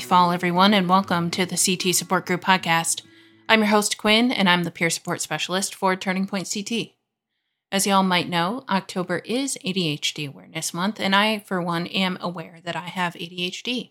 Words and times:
Fall, 0.00 0.32
everyone, 0.32 0.72
and 0.72 0.88
welcome 0.88 1.30
to 1.30 1.44
the 1.44 1.56
CT 1.56 1.94
Support 1.94 2.26
Group 2.26 2.40
podcast. 2.40 3.02
I'm 3.48 3.60
your 3.60 3.68
host, 3.68 3.98
Quinn, 3.98 4.32
and 4.32 4.48
I'm 4.48 4.64
the 4.64 4.70
peer 4.70 4.90
support 4.90 5.20
specialist 5.20 5.74
for 5.74 5.94
Turning 5.94 6.26
Point 6.26 6.50
CT. 6.52 6.92
As 7.70 7.86
y'all 7.86 8.02
might 8.02 8.28
know, 8.28 8.64
October 8.68 9.18
is 9.18 9.58
ADHD 9.64 10.28
Awareness 10.28 10.72
Month, 10.72 11.00
and 11.00 11.14
I, 11.14 11.40
for 11.40 11.60
one, 11.60 11.86
am 11.88 12.18
aware 12.20 12.60
that 12.64 12.74
I 12.74 12.86
have 12.86 13.14
ADHD. 13.14 13.90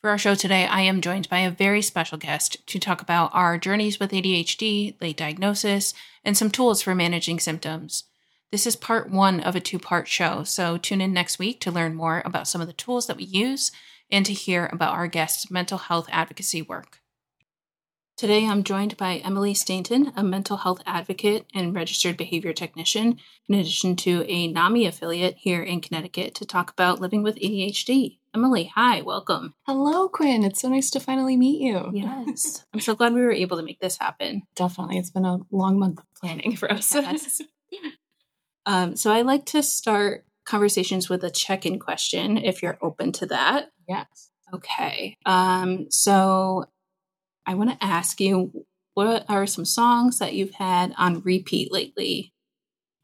For 0.00 0.10
our 0.10 0.18
show 0.18 0.34
today, 0.34 0.66
I 0.66 0.82
am 0.82 1.00
joined 1.00 1.28
by 1.28 1.38
a 1.38 1.50
very 1.50 1.82
special 1.82 2.18
guest 2.18 2.66
to 2.66 2.78
talk 2.78 3.00
about 3.00 3.30
our 3.32 3.58
journeys 3.58 3.98
with 3.98 4.10
ADHD, 4.10 5.00
late 5.00 5.16
diagnosis, 5.16 5.94
and 6.24 6.36
some 6.36 6.50
tools 6.50 6.82
for 6.82 6.94
managing 6.94 7.40
symptoms. 7.40 8.04
This 8.50 8.66
is 8.66 8.76
part 8.76 9.10
one 9.10 9.40
of 9.40 9.54
a 9.54 9.60
two 9.60 9.78
part 9.78 10.08
show, 10.08 10.42
so 10.42 10.78
tune 10.78 11.00
in 11.00 11.12
next 11.12 11.38
week 11.38 11.60
to 11.60 11.70
learn 11.70 11.94
more 11.94 12.22
about 12.24 12.48
some 12.48 12.60
of 12.60 12.66
the 12.66 12.72
tools 12.72 13.06
that 13.06 13.16
we 13.16 13.24
use 13.24 13.70
and 14.10 14.24
to 14.26 14.32
hear 14.32 14.68
about 14.72 14.94
our 14.94 15.06
guest's 15.06 15.50
mental 15.50 15.78
health 15.78 16.08
advocacy 16.10 16.62
work. 16.62 17.00
Today, 18.18 18.48
I'm 18.48 18.64
joined 18.64 18.96
by 18.96 19.18
Emily 19.18 19.54
Stainton, 19.54 20.12
a 20.16 20.24
mental 20.24 20.56
health 20.56 20.82
advocate 20.84 21.46
and 21.54 21.72
registered 21.72 22.16
behavior 22.16 22.52
technician, 22.52 23.16
in 23.48 23.54
addition 23.54 23.94
to 23.94 24.24
a 24.26 24.48
NAMI 24.48 24.86
affiliate 24.86 25.36
here 25.36 25.62
in 25.62 25.80
Connecticut, 25.80 26.34
to 26.34 26.44
talk 26.44 26.72
about 26.72 27.00
living 27.00 27.22
with 27.22 27.36
ADHD. 27.36 28.18
Emily, 28.34 28.72
hi, 28.74 29.02
welcome. 29.02 29.54
Hello, 29.66 30.08
Quinn. 30.08 30.42
It's 30.42 30.60
so 30.60 30.68
nice 30.68 30.90
to 30.90 30.98
finally 30.98 31.36
meet 31.36 31.60
you. 31.60 31.90
Yes. 31.92 32.64
I'm 32.74 32.80
so 32.80 32.96
glad 32.96 33.14
we 33.14 33.20
were 33.20 33.30
able 33.30 33.56
to 33.56 33.62
make 33.62 33.78
this 33.78 33.98
happen. 33.98 34.42
Definitely. 34.56 34.98
It's 34.98 35.10
been 35.10 35.24
a 35.24 35.38
long 35.52 35.78
month 35.78 36.00
of 36.00 36.06
planning 36.20 36.56
for 36.56 36.72
us. 36.72 36.92
Yes. 36.92 37.40
um, 38.66 38.96
so 38.96 39.12
I 39.12 39.22
like 39.22 39.46
to 39.46 39.62
start 39.62 40.24
conversations 40.48 41.10
with 41.10 41.22
a 41.22 41.30
check 41.30 41.66
in 41.66 41.78
question 41.78 42.38
if 42.38 42.62
you're 42.62 42.78
open 42.80 43.12
to 43.12 43.26
that. 43.26 43.70
yes. 43.86 44.30
Okay. 44.54 45.18
Um, 45.26 45.90
so 45.90 46.64
I 47.46 47.52
want 47.52 47.70
to 47.70 47.84
ask 47.84 48.18
you 48.18 48.64
what 48.94 49.26
are 49.28 49.46
some 49.46 49.66
songs 49.66 50.18
that 50.18 50.32
you've 50.32 50.54
had 50.54 50.94
on 50.96 51.20
repeat 51.20 51.70
lately? 51.70 52.32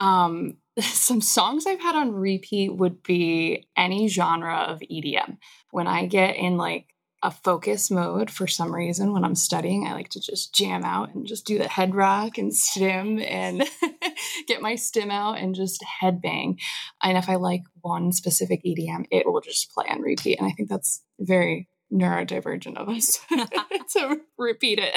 Um, 0.00 0.56
some 0.80 1.20
songs 1.20 1.66
I've 1.66 1.82
had 1.82 1.94
on 1.94 2.12
repeat 2.12 2.74
would 2.74 3.02
be 3.02 3.68
any 3.76 4.08
genre 4.08 4.56
of 4.56 4.80
EDM. 4.80 5.36
When 5.70 5.86
I 5.86 6.06
get 6.06 6.36
in 6.36 6.56
like 6.56 6.93
a 7.24 7.30
focus 7.30 7.90
mode 7.90 8.30
for 8.30 8.46
some 8.46 8.72
reason 8.72 9.14
when 9.14 9.24
I'm 9.24 9.34
studying, 9.34 9.86
I 9.86 9.94
like 9.94 10.10
to 10.10 10.20
just 10.20 10.54
jam 10.54 10.84
out 10.84 11.14
and 11.14 11.26
just 11.26 11.46
do 11.46 11.56
the 11.56 11.66
head 11.66 11.94
rock 11.94 12.36
and 12.36 12.54
stim 12.54 13.18
and 13.18 13.64
get 14.46 14.60
my 14.60 14.74
stim 14.74 15.10
out 15.10 15.38
and 15.38 15.54
just 15.54 15.82
headbang. 16.02 16.58
And 17.02 17.16
if 17.16 17.30
I 17.30 17.36
like 17.36 17.62
one 17.80 18.12
specific 18.12 18.62
EDM, 18.62 19.06
it 19.10 19.24
will 19.26 19.40
just 19.40 19.72
play 19.72 19.86
on 19.88 20.02
repeat. 20.02 20.38
And 20.38 20.46
I 20.46 20.52
think 20.52 20.68
that's 20.68 21.02
very 21.18 21.66
neurodivergent 21.90 22.76
of 22.76 22.90
us 22.90 23.18
to 23.94 24.20
repeat 24.36 24.78
it. 24.78 24.94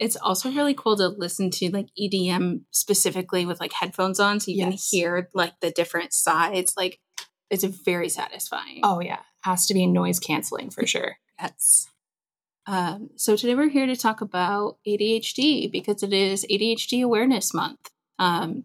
It's 0.00 0.16
also 0.16 0.50
really 0.50 0.74
cool 0.74 0.96
to 0.96 1.06
listen 1.08 1.50
to 1.52 1.70
like 1.70 1.86
EDM 1.96 2.62
specifically 2.72 3.46
with 3.46 3.60
like 3.60 3.72
headphones 3.72 4.18
on 4.18 4.40
so 4.40 4.50
you 4.50 4.58
Yes. 4.58 4.68
can 4.90 4.98
hear 4.98 5.30
like 5.34 5.52
the 5.60 5.70
different 5.70 6.12
sides. 6.12 6.74
Like 6.76 6.98
it's 7.48 7.62
very 7.62 8.08
satisfying. 8.08 8.80
Oh 8.82 9.00
yeah, 9.00 9.20
has 9.42 9.66
to 9.66 9.74
be 9.74 9.86
noise 9.86 10.18
canceling 10.18 10.70
for 10.70 10.84
sure. 10.84 11.16
Yes. 11.40 11.88
Um, 12.66 13.10
so 13.16 13.36
today 13.36 13.54
we're 13.54 13.68
here 13.68 13.86
to 13.86 13.96
talk 13.96 14.20
about 14.20 14.78
ADHD 14.86 15.70
because 15.70 16.02
it 16.02 16.12
is 16.12 16.46
ADHD 16.50 17.04
Awareness 17.04 17.52
Month. 17.52 17.90
Um, 18.18 18.62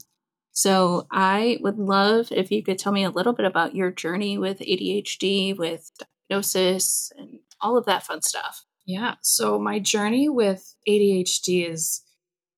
so 0.52 1.08
I 1.12 1.58
would 1.62 1.78
love 1.78 2.32
if 2.32 2.52
you 2.52 2.64
could 2.64 2.80
tell 2.80 2.92
me 2.92 3.04
a 3.04 3.10
little 3.10 3.34
bit 3.34 3.46
about 3.46 3.76
your 3.76 3.92
journey 3.92 4.38
with 4.38 4.60
ADHD, 4.60 5.58
with 5.58 5.92
diagnosis, 6.30 7.12
and 7.18 7.40
all 7.62 7.78
of 7.78 7.86
that 7.86 8.04
fun 8.04 8.22
stuff. 8.22 8.66
Yeah. 8.86 9.16
So 9.22 9.60
my 9.60 9.80
journey 9.80 10.30
with 10.30 10.76
ADHD 10.88 11.70
is 11.70 12.02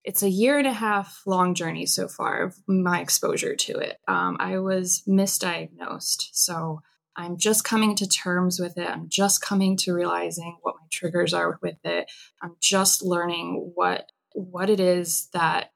it's 0.04 0.24
a 0.24 0.30
year 0.30 0.58
and 0.58 0.68
a 0.68 0.74
half 0.74 1.22
long 1.26 1.54
journey 1.54 1.86
so 1.86 2.08
far 2.08 2.44
of 2.44 2.56
my 2.68 3.02
exposure 3.02 3.56
to 3.56 3.78
it. 3.78 3.98
Um, 4.08 4.38
I 4.40 4.60
was 4.60 5.04
misdiagnosed, 5.08 6.30
so 6.32 6.82
I'm 7.16 7.38
just 7.38 7.64
coming 7.64 7.96
to 7.98 8.08
terms 8.08 8.60
with 8.60 8.78
it. 8.78 8.90
I'm 8.90 9.10
just 9.10 9.42
coming 9.42 9.78
to 9.78 9.94
realizing 9.94 10.58
what 10.62 10.76
my 10.76 10.88
triggers 10.92 11.34
are 11.34 11.60
with 11.62 11.78
it. 11.84 12.10
I'm 12.42 12.56
just 12.60 13.04
learning 13.04 13.72
what 13.76 14.12
what 14.34 14.70
it 14.70 14.80
is 14.80 15.28
that 15.34 15.72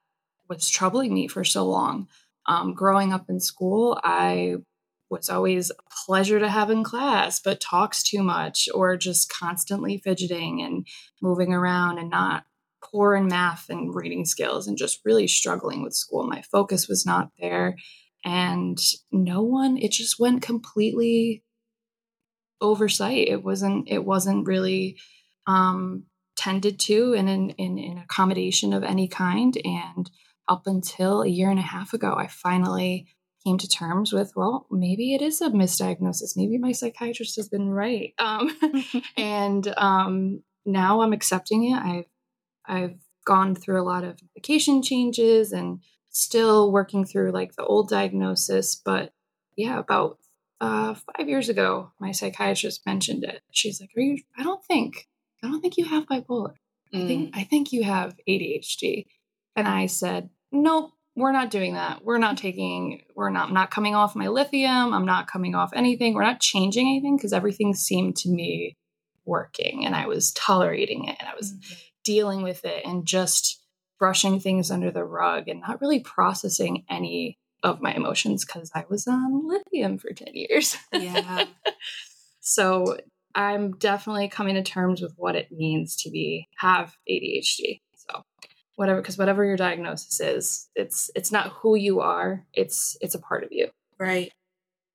was 0.47 0.69
troubling 0.69 1.13
me 1.13 1.27
for 1.27 1.43
so 1.43 1.65
long. 1.65 2.07
Um, 2.45 2.73
growing 2.73 3.11
up 3.11 3.29
in 3.29 3.39
school, 3.39 3.99
I 4.03 4.55
was 5.09 5.29
always 5.29 5.71
a 5.71 5.75
pleasure 6.05 6.39
to 6.39 6.49
have 6.49 6.69
in 6.69 6.83
class, 6.83 7.39
but 7.39 7.59
talks 7.59 8.03
too 8.03 8.23
much 8.23 8.69
or 8.73 8.97
just 8.97 9.31
constantly 9.31 9.97
fidgeting 9.97 10.61
and 10.61 10.87
moving 11.21 11.53
around 11.53 11.97
and 11.97 12.09
not 12.09 12.45
poor 12.83 13.15
in 13.15 13.27
math 13.27 13.69
and 13.69 13.93
reading 13.93 14.25
skills 14.25 14.67
and 14.67 14.77
just 14.77 15.01
really 15.05 15.27
struggling 15.27 15.83
with 15.83 15.93
school. 15.93 16.25
My 16.27 16.41
focus 16.43 16.87
was 16.87 17.05
not 17.05 17.31
there. 17.39 17.75
And 18.25 18.79
no 19.11 19.43
one, 19.43 19.77
it 19.77 19.91
just 19.91 20.19
went 20.19 20.41
completely 20.41 21.43
oversight. 22.59 23.27
It 23.27 23.43
wasn't, 23.43 23.87
it 23.87 24.03
wasn't 24.03 24.47
really 24.47 24.97
um, 25.45 26.05
tended 26.35 26.79
to 26.79 27.13
in 27.13 27.27
an 27.27 27.51
in, 27.51 27.77
in 27.77 27.97
accommodation 27.99 28.73
of 28.73 28.83
any 28.83 29.07
kind. 29.07 29.55
And 29.63 30.09
up 30.47 30.63
until 30.65 31.21
a 31.21 31.27
year 31.27 31.49
and 31.49 31.59
a 31.59 31.63
half 31.63 31.93
ago, 31.93 32.15
I 32.17 32.27
finally 32.27 33.07
came 33.45 33.57
to 33.59 33.67
terms 33.67 34.11
with, 34.11 34.33
well, 34.35 34.65
maybe 34.71 35.13
it 35.13 35.21
is 35.21 35.39
a 35.41 35.49
misdiagnosis. 35.49 36.35
Maybe 36.35 36.57
my 36.57 36.71
psychiatrist 36.71 37.35
has 37.35 37.47
been 37.47 37.69
right. 37.69 38.13
Um, 38.17 38.49
and 39.17 39.73
um, 39.77 40.43
now 40.65 41.01
I'm 41.01 41.13
accepting 41.13 41.71
it. 41.71 41.77
I've 41.77 42.05
I've 42.67 42.97
gone 43.25 43.55
through 43.55 43.81
a 43.81 43.83
lot 43.83 44.03
of 44.03 44.19
medication 44.35 44.81
changes 44.81 45.51
and 45.51 45.79
still 46.15 46.71
working 46.71 47.03
through 47.05 47.31
like 47.31 47.55
the 47.55 47.65
old 47.65 47.89
diagnosis. 47.89 48.75
But 48.75 49.11
yeah, 49.57 49.77
about 49.79 50.17
uh, 50.61 50.95
five 50.95 51.27
years 51.27 51.49
ago, 51.49 51.91
my 51.99 52.11
psychiatrist 52.11 52.85
mentioned 52.85 53.23
it. 53.25 53.41
She's 53.51 53.79
like, 53.81 53.89
"Are 53.95 54.01
you? 54.01 54.19
I 54.37 54.43
don't 54.43 54.63
think. 54.63 55.07
I 55.43 55.47
don't 55.49 55.61
think 55.61 55.77
you 55.77 55.85
have 55.85 56.05
bipolar. 56.07 56.53
I 56.93 56.97
Mm. 56.97 57.07
think 57.07 57.37
I 57.37 57.43
think 57.43 57.71
you 57.73 57.83
have 57.83 58.15
ADHD." 58.27 59.05
And 59.55 59.67
I 59.67 59.85
said, 59.87 60.29
"Nope." 60.51 60.91
We're 61.17 61.31
not 61.31 61.49
doing 61.49 61.75
that. 61.75 62.03
We're 62.03 62.17
not 62.17 62.35
taking, 62.37 63.01
we're 63.15 63.29
not, 63.29 63.47
I'm 63.47 63.53
not 63.53 63.71
coming 63.71 63.95
off 63.95 64.17
my 64.17 64.27
lithium. 64.27 64.93
I'm 64.93 65.05
not 65.05 65.27
coming 65.27 65.55
off 65.55 65.71
anything. 65.73 66.13
We're 66.13 66.23
not 66.23 66.41
changing 66.41 66.87
anything 66.89 67.15
because 67.15 67.31
everything 67.31 67.73
seemed 67.73 68.17
to 68.17 68.29
me 68.29 68.75
working 69.23 69.85
and 69.85 69.95
I 69.95 70.07
was 70.07 70.33
tolerating 70.33 71.05
it 71.05 71.15
and 71.17 71.29
I 71.29 71.33
was 71.33 71.53
dealing 72.03 72.41
with 72.43 72.65
it 72.65 72.83
and 72.85 73.05
just 73.05 73.63
brushing 73.99 74.39
things 74.39 74.71
under 74.71 74.91
the 74.91 75.03
rug 75.03 75.47
and 75.47 75.61
not 75.61 75.81
really 75.81 75.99
processing 75.99 76.83
any 76.89 77.37
of 77.63 77.81
my 77.81 77.93
emotions 77.93 78.45
because 78.45 78.71
I 78.75 78.85
was 78.89 79.07
on 79.07 79.47
lithium 79.47 79.97
for 79.97 80.11
10 80.11 80.27
years. 80.33 80.77
yeah. 80.93 81.45
so 82.39 82.97
I'm 83.33 83.73
definitely 83.73 84.29
coming 84.29 84.55
to 84.55 84.63
terms 84.63 85.01
with 85.01 85.13
what 85.17 85.35
it 85.35 85.51
means 85.51 85.95
to 85.97 86.09
be 86.09 86.47
have 86.57 86.95
ADHD. 87.09 87.81
So 87.95 88.23
whatever 88.75 89.01
because 89.01 89.17
whatever 89.17 89.43
your 89.43 89.57
diagnosis 89.57 90.19
is, 90.19 90.69
it's 90.75 91.09
it's 91.15 91.31
not 91.31 91.49
who 91.49 91.75
you 91.75 91.99
are, 91.99 92.45
it's 92.53 92.97
it's 93.01 93.15
a 93.15 93.19
part 93.19 93.43
of 93.43 93.51
you. 93.51 93.69
Right. 93.99 94.31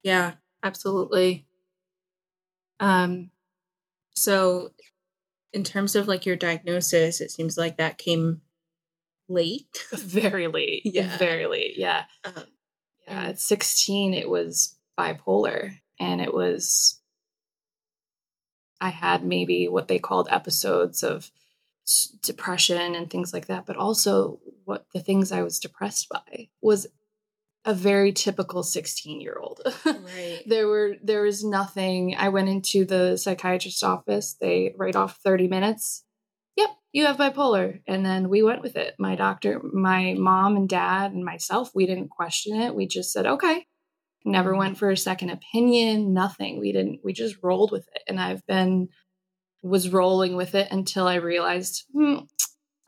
Yeah, 0.02 0.34
absolutely. 0.62 1.46
Um 2.78 3.30
so 4.14 4.70
in 5.52 5.64
terms 5.64 5.96
of 5.96 6.08
like 6.08 6.24
your 6.24 6.36
diagnosis, 6.36 7.20
it 7.20 7.30
seems 7.30 7.58
like 7.58 7.76
that 7.76 7.98
came 7.98 8.40
late. 9.30 9.86
Very 9.92 10.48
late. 10.48 10.82
Yeah. 10.84 11.16
Very 11.18 11.46
late. 11.46 11.74
Yeah. 11.76 12.04
Um, 12.24 12.44
Yeah, 13.06 13.22
at 13.28 13.38
16, 13.38 14.14
it 14.14 14.28
was 14.28 14.76
bipolar, 14.98 15.78
and 15.98 16.20
it 16.20 16.34
was, 16.34 17.00
I 18.80 18.90
had 18.90 19.24
maybe 19.24 19.68
what 19.68 19.88
they 19.88 19.98
called 19.98 20.28
episodes 20.30 21.02
of 21.02 21.30
depression 22.22 22.94
and 22.94 23.10
things 23.10 23.32
like 23.32 23.46
that, 23.46 23.66
but 23.66 23.76
also 23.76 24.38
what 24.64 24.86
the 24.94 25.00
things 25.00 25.32
I 25.32 25.42
was 25.42 25.58
depressed 25.58 26.08
by 26.08 26.48
was 26.60 26.86
a 27.64 27.74
very 27.74 28.12
typical 28.12 28.62
16 28.62 29.20
year 29.20 29.36
old. 29.40 29.60
right. 29.84 30.42
there 30.46 30.66
were 30.66 30.96
there 31.02 31.22
was 31.22 31.44
nothing 31.44 32.16
i 32.16 32.28
went 32.28 32.48
into 32.48 32.86
the 32.86 33.18
psychiatrist's 33.18 33.82
office 33.82 34.34
they 34.40 34.74
write 34.78 34.96
off 34.96 35.18
30 35.22 35.48
minutes 35.48 36.04
you 36.92 37.06
have 37.06 37.16
bipolar. 37.16 37.80
And 37.86 38.04
then 38.04 38.28
we 38.28 38.42
went 38.42 38.62
with 38.62 38.76
it. 38.76 38.94
My 38.98 39.14
doctor 39.14 39.60
my 39.72 40.14
mom 40.18 40.56
and 40.56 40.68
dad 40.68 41.12
and 41.12 41.24
myself 41.24 41.70
we 41.74 41.86
didn't 41.86 42.08
question 42.08 42.60
it. 42.60 42.74
We 42.74 42.86
just 42.86 43.12
said 43.12 43.26
okay. 43.26 43.66
Never 44.24 44.54
went 44.54 44.76
for 44.76 44.90
a 44.90 44.96
second 44.96 45.30
opinion 45.30 46.12
nothing. 46.12 46.58
We 46.58 46.72
didn't 46.72 47.00
we 47.04 47.12
just 47.12 47.36
rolled 47.42 47.72
with 47.72 47.88
it. 47.94 48.02
And 48.08 48.20
i've 48.20 48.44
been 48.46 48.88
was 49.62 49.90
rolling 49.90 50.36
with 50.36 50.54
it 50.54 50.68
until 50.70 51.06
i 51.06 51.16
realized 51.16 51.84
hmm, 51.92 52.16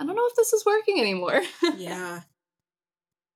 i 0.00 0.06
don't 0.06 0.16
know 0.16 0.26
if 0.26 0.36
this 0.36 0.52
is 0.52 0.64
working 0.66 1.00
anymore. 1.00 1.42
Yeah. 1.76 2.20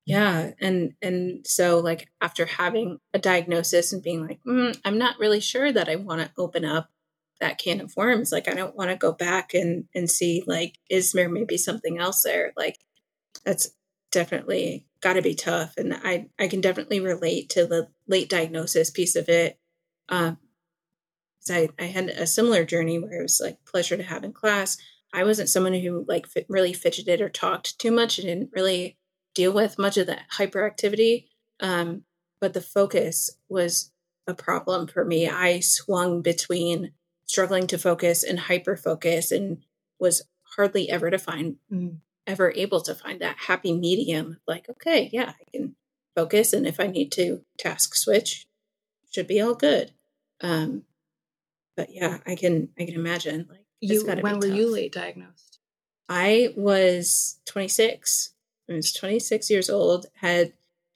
Yeah. 0.05 0.51
And 0.61 0.93
and 1.01 1.45
so 1.45 1.79
like 1.79 2.07
after 2.21 2.45
having 2.45 2.97
a 3.13 3.19
diagnosis 3.19 3.91
and 3.91 4.01
being 4.01 4.25
like 4.25 4.39
mm, 4.47 4.77
i'm 4.85 4.97
not 4.97 5.19
really 5.19 5.41
sure 5.41 5.71
that 5.71 5.89
i 5.89 5.95
want 5.95 6.21
to 6.21 6.31
open 6.37 6.63
up 6.65 6.89
that 7.39 7.59
can 7.59 7.81
of 7.81 7.95
worms. 7.95 8.31
Like 8.31 8.47
I 8.47 8.53
don't 8.53 8.75
want 8.75 8.89
to 8.89 8.95
go 8.95 9.11
back 9.11 9.53
and 9.53 9.85
and 9.93 10.09
see 10.09 10.43
like 10.45 10.77
is 10.89 11.11
there 11.11 11.29
maybe 11.29 11.57
something 11.57 11.99
else 11.99 12.23
there? 12.23 12.53
Like 12.57 12.77
that's 13.45 13.69
definitely 14.11 14.85
got 15.01 15.13
to 15.13 15.21
be 15.21 15.35
tough, 15.35 15.73
and 15.77 15.93
I 15.93 16.27
I 16.39 16.47
can 16.47 16.61
definitely 16.61 16.99
relate 16.99 17.49
to 17.51 17.65
the 17.65 17.87
late 18.07 18.29
diagnosis 18.29 18.89
piece 18.89 19.15
of 19.15 19.29
it. 19.29 19.59
Um, 20.09 20.37
I 21.49 21.69
I 21.79 21.85
had 21.85 22.09
a 22.09 22.27
similar 22.27 22.65
journey 22.65 22.99
where 22.99 23.19
it 23.19 23.23
was 23.23 23.39
like 23.43 23.63
pleasure 23.65 23.97
to 23.97 24.03
have 24.03 24.23
in 24.23 24.33
class. 24.33 24.77
I 25.13 25.23
wasn't 25.23 25.49
someone 25.49 25.73
who 25.73 26.05
like 26.07 26.27
fit, 26.27 26.45
really 26.49 26.73
fidgeted 26.73 27.21
or 27.21 27.29
talked 27.29 27.79
too 27.79 27.91
much. 27.91 28.19
and 28.19 28.27
didn't 28.27 28.51
really 28.53 28.97
deal 29.33 29.53
with 29.53 29.79
much 29.79 29.97
of 29.97 30.07
that 30.07 30.23
hyperactivity. 30.37 31.27
Um, 31.59 32.03
but 32.39 32.53
the 32.53 32.61
focus 32.61 33.29
was 33.49 33.91
a 34.27 34.33
problem 34.33 34.87
for 34.87 35.05
me. 35.05 35.29
I 35.29 35.59
swung 35.61 36.21
between 36.21 36.91
struggling 37.27 37.67
to 37.67 37.77
focus 37.77 38.23
and 38.23 38.39
hyper 38.39 38.75
focus 38.75 39.31
and 39.31 39.63
was 39.99 40.23
hardly 40.55 40.89
ever 40.89 41.11
to 41.11 41.19
find 41.19 41.57
mm. 41.71 41.97
ever 42.25 42.51
able 42.55 42.81
to 42.81 42.95
find 42.95 43.21
that 43.21 43.37
happy 43.37 43.73
medium 43.73 44.39
like 44.47 44.67
okay 44.69 45.09
yeah 45.11 45.33
i 45.39 45.51
can 45.51 45.75
focus 46.15 46.53
and 46.53 46.65
if 46.65 46.79
i 46.79 46.87
need 46.87 47.11
to 47.11 47.41
task 47.57 47.95
switch 47.95 48.47
should 49.11 49.27
be 49.27 49.41
all 49.41 49.53
good 49.53 49.91
um 50.41 50.83
but 51.75 51.89
yeah 51.91 52.17
i 52.25 52.35
can 52.35 52.69
i 52.79 52.85
can 52.85 52.95
imagine 52.95 53.45
like 53.49 53.65
you 53.81 54.05
when 54.05 54.39
were 54.39 54.47
you 54.47 54.71
late 54.71 54.93
diagnosed 54.93 55.59
i 56.09 56.53
was 56.55 57.39
26 57.45 58.33
i 58.69 58.73
was 58.73 58.93
26 58.93 59.49
years 59.49 59.69
old 59.69 60.07
had 60.15 60.53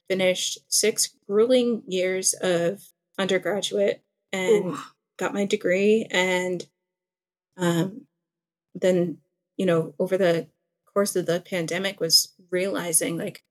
finished 0.08 0.58
six 0.68 1.14
grueling 1.26 1.82
years 1.86 2.34
of 2.42 2.82
undergraduate 3.18 4.02
and 4.32 4.66
Ooh. 4.66 4.78
Got 5.22 5.34
my 5.34 5.44
degree 5.44 6.06
and 6.10 6.66
um, 7.56 8.06
then 8.74 9.18
you 9.56 9.66
know 9.66 9.94
over 9.98 10.18
the 10.18 10.48
course 10.92 11.14
of 11.14 11.26
the 11.26 11.40
pandemic 11.40 12.00
was 12.00 12.34
realizing 12.50 13.16
like 13.16 13.44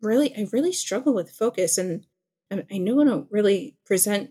really 0.00 0.34
i 0.36 0.46
really 0.52 0.72
struggle 0.72 1.12
with 1.12 1.30
focus 1.30 1.76
and 1.76 2.06
i 2.52 2.78
know 2.78 3.00
i 3.00 3.04
don't 3.04 3.26
really 3.30 3.76
present 3.84 4.30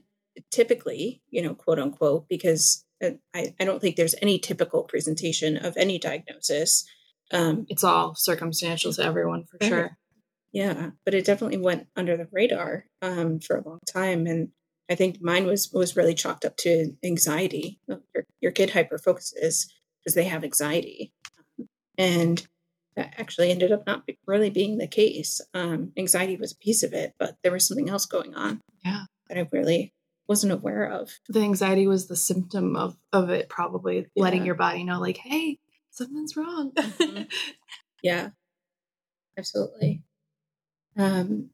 typically 0.50 1.22
you 1.30 1.42
know 1.42 1.54
quote 1.54 1.80
unquote 1.80 2.28
because 2.30 2.86
uh, 3.04 3.12
I, 3.34 3.54
I 3.60 3.66
don't 3.66 3.82
think 3.82 3.96
there's 3.96 4.16
any 4.22 4.40
typical 4.40 4.84
presentation 4.84 5.58
of 5.58 5.76
any 5.76 6.00
diagnosis. 6.00 6.86
Um, 7.32 7.66
it's 7.68 7.84
all 7.84 8.16
circumstantial 8.16 8.94
to 8.94 9.04
everyone 9.04 9.46
for 9.46 9.66
sure. 9.66 9.98
Yeah, 10.54 10.92
but 11.04 11.14
it 11.14 11.26
definitely 11.26 11.58
went 11.58 11.88
under 11.98 12.16
the 12.16 12.30
radar 12.32 12.86
um, 13.02 13.40
for 13.42 13.58
a 13.58 13.68
long 13.68 13.80
time, 13.92 14.26
and 14.26 14.50
I 14.90 14.96
think 14.96 15.22
mine 15.22 15.46
was 15.46 15.72
was 15.74 15.96
really 15.96 16.14
chalked 16.14 16.46
up 16.46 16.58
to 16.58 16.94
anxiety. 17.04 17.80
Your, 17.88 18.02
your 18.42 18.52
kid 18.52 18.72
hyper 18.72 18.98
focuses 18.98 19.74
because 20.00 20.16
they 20.16 20.26
have 20.26 20.44
anxiety, 20.44 21.12
and 21.98 22.46
that 22.96 23.14
actually 23.18 23.52
ended 23.52 23.72
up 23.72 23.86
not 23.88 24.04
really 24.26 24.50
being 24.50 24.78
the 24.78 24.88
case. 24.88 25.42
Um, 25.54 25.92
anxiety 25.98 26.38
was 26.38 26.52
a 26.52 26.58
piece 26.58 26.84
of 26.84 26.94
it, 26.94 27.14
but 27.18 27.38
there 27.44 27.52
was 27.52 27.68
something 27.68 27.90
else 27.90 28.06
going 28.06 28.36
on. 28.36 28.62
Yeah, 28.84 29.04
that 29.28 29.38
I 29.38 29.48
really 29.52 29.94
wasn't 30.28 30.54
aware 30.54 30.90
of. 30.90 31.12
The 31.30 31.42
anxiety 31.42 31.88
was 31.88 32.08
the 32.08 32.16
symptom 32.16 32.76
of 32.76 32.96
of 33.12 33.30
it, 33.30 33.50
probably 33.50 34.08
yeah. 34.16 34.24
letting 34.24 34.46
your 34.46 34.56
body 34.56 34.84
know, 34.84 35.00
like, 35.00 35.18
hey, 35.18 35.60
something's 35.92 36.36
wrong. 36.36 36.72
mm-hmm. 36.72 37.24
Yeah, 38.04 38.30
absolutely. 39.36 40.04
Um, 40.96 41.50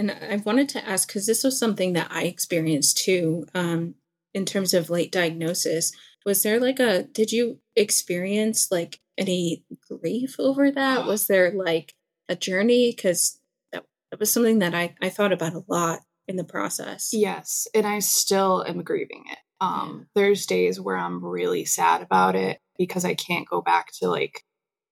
and 0.00 0.10
I 0.10 0.36
wanted 0.36 0.70
to 0.70 0.88
ask 0.88 1.06
because 1.06 1.26
this 1.26 1.44
was 1.44 1.58
something 1.58 1.92
that 1.92 2.08
I 2.10 2.24
experienced 2.24 2.98
too, 3.04 3.44
um, 3.54 3.96
in 4.32 4.46
terms 4.46 4.72
of 4.72 4.88
late 4.88 5.12
diagnosis. 5.12 5.92
Was 6.24 6.42
there 6.42 6.58
like 6.58 6.80
a, 6.80 7.02
did 7.04 7.32
you 7.32 7.60
experience 7.76 8.70
like 8.70 9.00
any 9.18 9.64
grief 9.88 10.36
over 10.38 10.70
that? 10.70 11.04
Was 11.04 11.26
there 11.26 11.52
like 11.52 11.94
a 12.30 12.34
journey? 12.34 12.92
Because 12.96 13.38
that, 13.72 13.84
that 14.10 14.20
was 14.20 14.30
something 14.30 14.60
that 14.60 14.74
I, 14.74 14.94
I 15.02 15.10
thought 15.10 15.32
about 15.32 15.54
a 15.54 15.64
lot 15.68 16.00
in 16.26 16.36
the 16.36 16.44
process. 16.44 17.10
Yes. 17.12 17.68
And 17.74 17.86
I 17.86 17.98
still 17.98 18.64
am 18.66 18.82
grieving 18.82 19.24
it. 19.30 19.38
Um, 19.60 20.06
yeah. 20.16 20.22
There's 20.22 20.46
days 20.46 20.80
where 20.80 20.96
I'm 20.96 21.22
really 21.22 21.66
sad 21.66 22.00
about 22.00 22.36
it 22.36 22.58
because 22.78 23.04
I 23.04 23.14
can't 23.14 23.48
go 23.48 23.60
back 23.60 23.88
to 23.98 24.08
like 24.08 24.44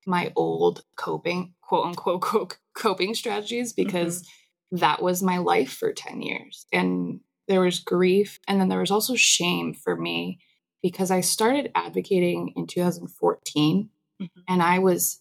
my 0.06 0.32
old 0.36 0.82
coping, 0.96 1.54
quote 1.62 1.86
unquote, 1.86 2.58
coping 2.76 3.14
strategies 3.14 3.72
because 3.72 4.22
mm-hmm. 4.22 4.28
That 4.72 5.02
was 5.02 5.22
my 5.22 5.38
life 5.38 5.72
for 5.72 5.92
10 5.92 6.22
years. 6.22 6.66
And 6.72 7.20
there 7.46 7.60
was 7.60 7.80
grief. 7.80 8.38
And 8.46 8.60
then 8.60 8.68
there 8.68 8.80
was 8.80 8.90
also 8.90 9.14
shame 9.14 9.74
for 9.74 9.96
me 9.96 10.38
because 10.82 11.10
I 11.10 11.22
started 11.22 11.72
advocating 11.74 12.52
in 12.56 12.66
2014 12.66 13.88
mm-hmm. 14.20 14.40
and 14.46 14.62
I 14.62 14.78
was 14.78 15.20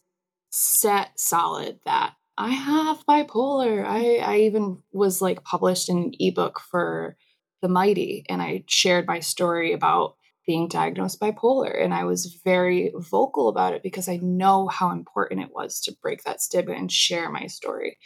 set 0.51 1.11
solid 1.19 1.79
that 1.85 2.13
I 2.37 2.49
have 2.49 3.05
bipolar. 3.05 3.83
I, 3.85 4.17
I 4.17 4.37
even 4.41 4.83
was 4.91 5.21
like 5.21 5.43
published 5.43 5.89
in 5.89 5.97
an 5.97 6.11
ebook 6.19 6.59
for 6.59 7.17
the 7.61 7.67
mighty 7.67 8.23
and 8.29 8.41
I 8.41 8.63
shared 8.67 9.07
my 9.07 9.19
story 9.19 9.73
about 9.73 10.15
being 10.45 10.67
diagnosed 10.67 11.19
bipolar. 11.19 11.83
And 11.83 11.93
I 11.93 12.05
was 12.05 12.39
very 12.45 12.93
vocal 12.95 13.49
about 13.49 13.73
it 13.73 13.83
because 13.83 14.07
I 14.07 14.17
know 14.21 14.67
how 14.67 14.91
important 14.91 15.41
it 15.41 15.49
was 15.51 15.81
to 15.81 15.95
break 16.01 16.23
that 16.23 16.41
stigma 16.41 16.73
and 16.73 16.91
share 16.91 17.29
my 17.29 17.47
story. 17.47 17.97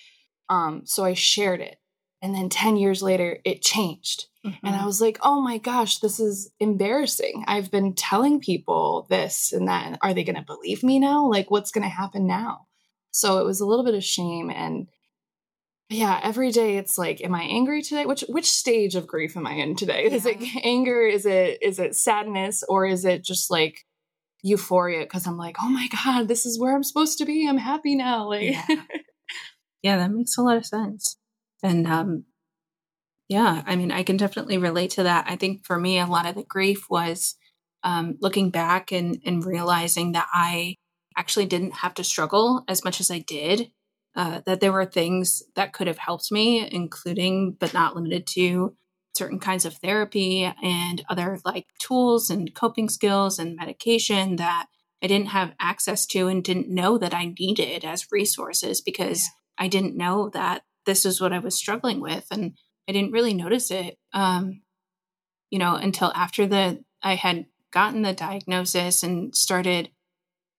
Um, 0.52 0.82
so 0.86 1.06
I 1.06 1.14
shared 1.14 1.62
it. 1.62 1.78
And 2.22 2.36
then 2.36 2.50
10 2.50 2.76
years 2.76 3.02
later, 3.02 3.40
it 3.46 3.62
changed. 3.62 4.26
Mm-hmm. 4.46 4.68
And 4.68 4.76
I 4.76 4.86
was 4.86 5.02
like, 5.02 5.18
oh 5.22 5.42
my 5.42 5.58
gosh, 5.58 6.00
this 6.00 6.20
is 6.20 6.52
embarrassing. 6.60 7.46
I've 7.48 7.72
been 7.72 7.96
telling 7.96 8.40
people 8.40 9.08
this 9.10 9.54
and 9.54 9.68
that. 9.68 9.98
Are 10.02 10.14
they 10.14 10.24
going 10.24 10.36
to 10.36 10.44
believe 10.44 10.84
me 10.84 11.00
now? 11.00 11.28
Like, 11.28 11.50
what's 11.50 11.72
going 11.72 11.84
to 11.84 11.90
happen 11.90 12.28
now? 12.28 12.68
So 13.12 13.40
it 13.40 13.46
was 13.46 13.62
a 13.62 13.66
little 13.66 13.86
bit 13.86 13.96
of 13.96 14.04
shame. 14.04 14.52
And 14.52 14.88
yeah 15.90 16.22
every 16.24 16.52
day 16.52 16.78
it's 16.78 16.98
like 16.98 17.22
am 17.22 17.36
i 17.36 17.42
angry 17.44 17.82
today 17.82 18.06
which 18.06 18.24
which 18.30 18.50
stage 18.50 18.96
of 18.96 19.06
grief 19.06 19.36
am 19.36 19.46
i 19.46 19.52
in 19.52 19.76
today 19.76 20.06
yeah. 20.06 20.12
is 20.16 20.26
it 20.26 20.38
anger 20.64 21.06
is 21.06 21.26
it 21.26 21.62
is 21.62 21.80
it 21.80 21.96
sadness 21.96 22.64
or 22.70 22.86
is 22.86 23.04
it 23.04 23.26
just 23.26 23.52
like 23.52 23.86
euphoria 24.42 25.02
because 25.02 25.28
i'm 25.28 25.38
like 25.38 25.58
oh 25.62 25.70
my 25.70 25.90
god 26.04 26.30
this 26.30 26.46
is 26.46 26.58
where 26.58 26.74
i'm 26.74 26.84
supposed 26.84 27.18
to 27.18 27.26
be 27.26 27.46
i'm 27.46 27.58
happy 27.58 27.94
now 27.94 28.26
like 28.28 28.52
yeah. 28.52 28.66
yeah 29.82 29.98
that 29.98 30.12
makes 30.12 30.38
a 30.38 30.42
lot 30.42 30.58
of 30.58 30.66
sense 30.66 31.18
and 31.64 31.88
um 31.88 32.26
yeah 33.28 33.64
i 33.66 33.76
mean 33.76 33.92
i 33.92 34.04
can 34.04 34.18
definitely 34.18 34.58
relate 34.58 34.92
to 34.92 35.04
that 35.04 35.26
i 35.28 35.36
think 35.36 35.66
for 35.66 35.80
me 35.80 36.00
a 36.00 36.06
lot 36.06 36.26
of 36.26 36.36
the 36.36 36.44
grief 36.44 36.90
was 36.90 37.36
um 37.84 38.18
looking 38.22 38.50
back 38.50 38.92
and 38.92 39.22
and 39.26 39.46
realizing 39.46 40.12
that 40.12 40.28
i 40.34 40.76
actually 41.18 41.46
didn't 41.46 41.76
have 41.76 41.94
to 41.94 42.04
struggle 42.04 42.64
as 42.68 42.84
much 42.84 43.00
as 43.00 43.12
i 43.12 43.20
did 43.20 43.72
uh, 44.16 44.42
that 44.46 44.60
there 44.60 44.72
were 44.72 44.86
things 44.86 45.44
that 45.56 45.74
could 45.74 45.88
have 45.88 45.98
helped 45.98 46.32
me, 46.32 46.68
including 46.72 47.56
but 47.60 47.74
not 47.74 47.96
limited 47.96 48.28
to 48.28 48.76
certain 49.16 49.40
kinds 49.40 49.66
of 49.66 49.76
therapy 49.76 50.44
and 50.62 51.04
other 51.10 51.40
like 51.46 51.68
tools 51.80 52.30
and 52.30 52.54
coping 52.54 52.90
skills 52.90 53.40
and 53.40 53.56
medication 53.56 54.38
that 54.38 54.68
I 55.04 55.08
didn't 55.08 55.30
have 55.30 55.54
access 55.60 56.06
to 56.08 56.28
and 56.28 56.44
didn't 56.44 56.70
know 56.70 56.98
that 56.98 57.14
I 57.14 57.34
needed 57.40 57.84
as 57.84 58.08
resources 58.12 58.82
because 58.82 59.20
yeah. 59.20 59.41
I 59.58 59.68
didn't 59.68 59.98
know 59.98 60.30
that 60.30 60.64
this 60.86 61.06
is 61.06 61.22
what 61.22 61.34
I 61.34 61.40
was 61.40 61.56
struggling 61.56 62.00
with 62.00 62.28
and 62.32 62.54
I 62.88 62.92
didn't 62.92 63.12
really 63.12 63.34
notice 63.34 63.72
it 63.72 63.98
um 64.14 64.62
you 65.50 65.60
know 65.60 65.76
until 65.76 66.12
after 66.16 66.48
the 66.48 66.84
I 67.04 67.16
had 67.16 67.46
gotten 67.72 68.02
the 68.02 68.14
diagnosis 68.14 69.04
and 69.04 69.36
started 69.36 69.90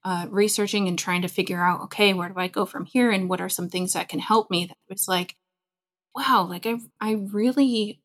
uh, 0.04 0.26
researching 0.30 0.88
and 0.88 0.98
trying 0.98 1.22
to 1.22 1.28
figure 1.28 1.62
out, 1.62 1.82
okay, 1.82 2.12
where 2.12 2.28
do 2.28 2.34
I 2.36 2.48
go 2.48 2.66
from 2.66 2.86
here, 2.86 3.10
and 3.10 3.28
what 3.28 3.40
are 3.40 3.48
some 3.48 3.68
things 3.68 3.92
that 3.92 4.08
can 4.08 4.18
help 4.18 4.50
me? 4.50 4.66
That 4.66 4.76
was 4.88 5.06
like, 5.06 5.36
wow, 6.14 6.46
like 6.48 6.66
I, 6.66 6.78
I 7.00 7.12
really, 7.12 8.00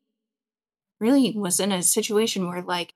really 1.00 1.32
was 1.36 1.58
in 1.58 1.72
a 1.72 1.82
situation 1.82 2.46
where 2.46 2.62
like 2.62 2.94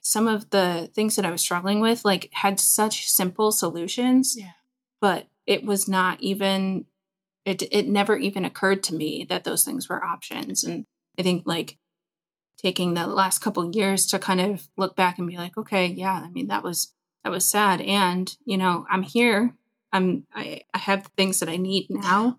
some 0.00 0.26
of 0.26 0.50
the 0.50 0.90
things 0.94 1.16
that 1.16 1.26
I 1.26 1.30
was 1.30 1.42
struggling 1.42 1.80
with, 1.80 2.04
like, 2.04 2.30
had 2.32 2.58
such 2.58 3.06
simple 3.06 3.52
solutions, 3.52 4.34
yeah. 4.38 4.52
but 5.00 5.26
it 5.46 5.64
was 5.64 5.86
not 5.86 6.20
even. 6.22 6.86
It 7.44 7.62
it 7.72 7.88
never 7.88 8.16
even 8.16 8.44
occurred 8.44 8.82
to 8.84 8.94
me 8.94 9.26
that 9.28 9.44
those 9.44 9.64
things 9.64 9.88
were 9.88 10.04
options, 10.04 10.64
and 10.64 10.86
I 11.18 11.22
think 11.22 11.44
like 11.46 11.78
taking 12.58 12.94
the 12.94 13.06
last 13.06 13.40
couple 13.40 13.74
years 13.74 14.06
to 14.06 14.18
kind 14.18 14.40
of 14.40 14.68
look 14.76 14.94
back 14.94 15.18
and 15.18 15.26
be 15.26 15.38
like, 15.38 15.56
okay, 15.56 15.86
yeah, 15.86 16.22
I 16.24 16.28
mean 16.30 16.48
that 16.48 16.62
was 16.62 16.92
that 17.24 17.30
was 17.30 17.46
sad. 17.46 17.80
And 17.80 18.34
you 18.44 18.56
know 18.56 18.86
i'm 18.90 19.02
here. 19.02 19.54
I'm 19.92 20.26
i, 20.34 20.62
I 20.74 20.78
have 20.78 21.04
the 21.04 21.10
things 21.16 21.40
that 21.40 21.48
i 21.48 21.56
need 21.56 21.86
now. 21.90 22.38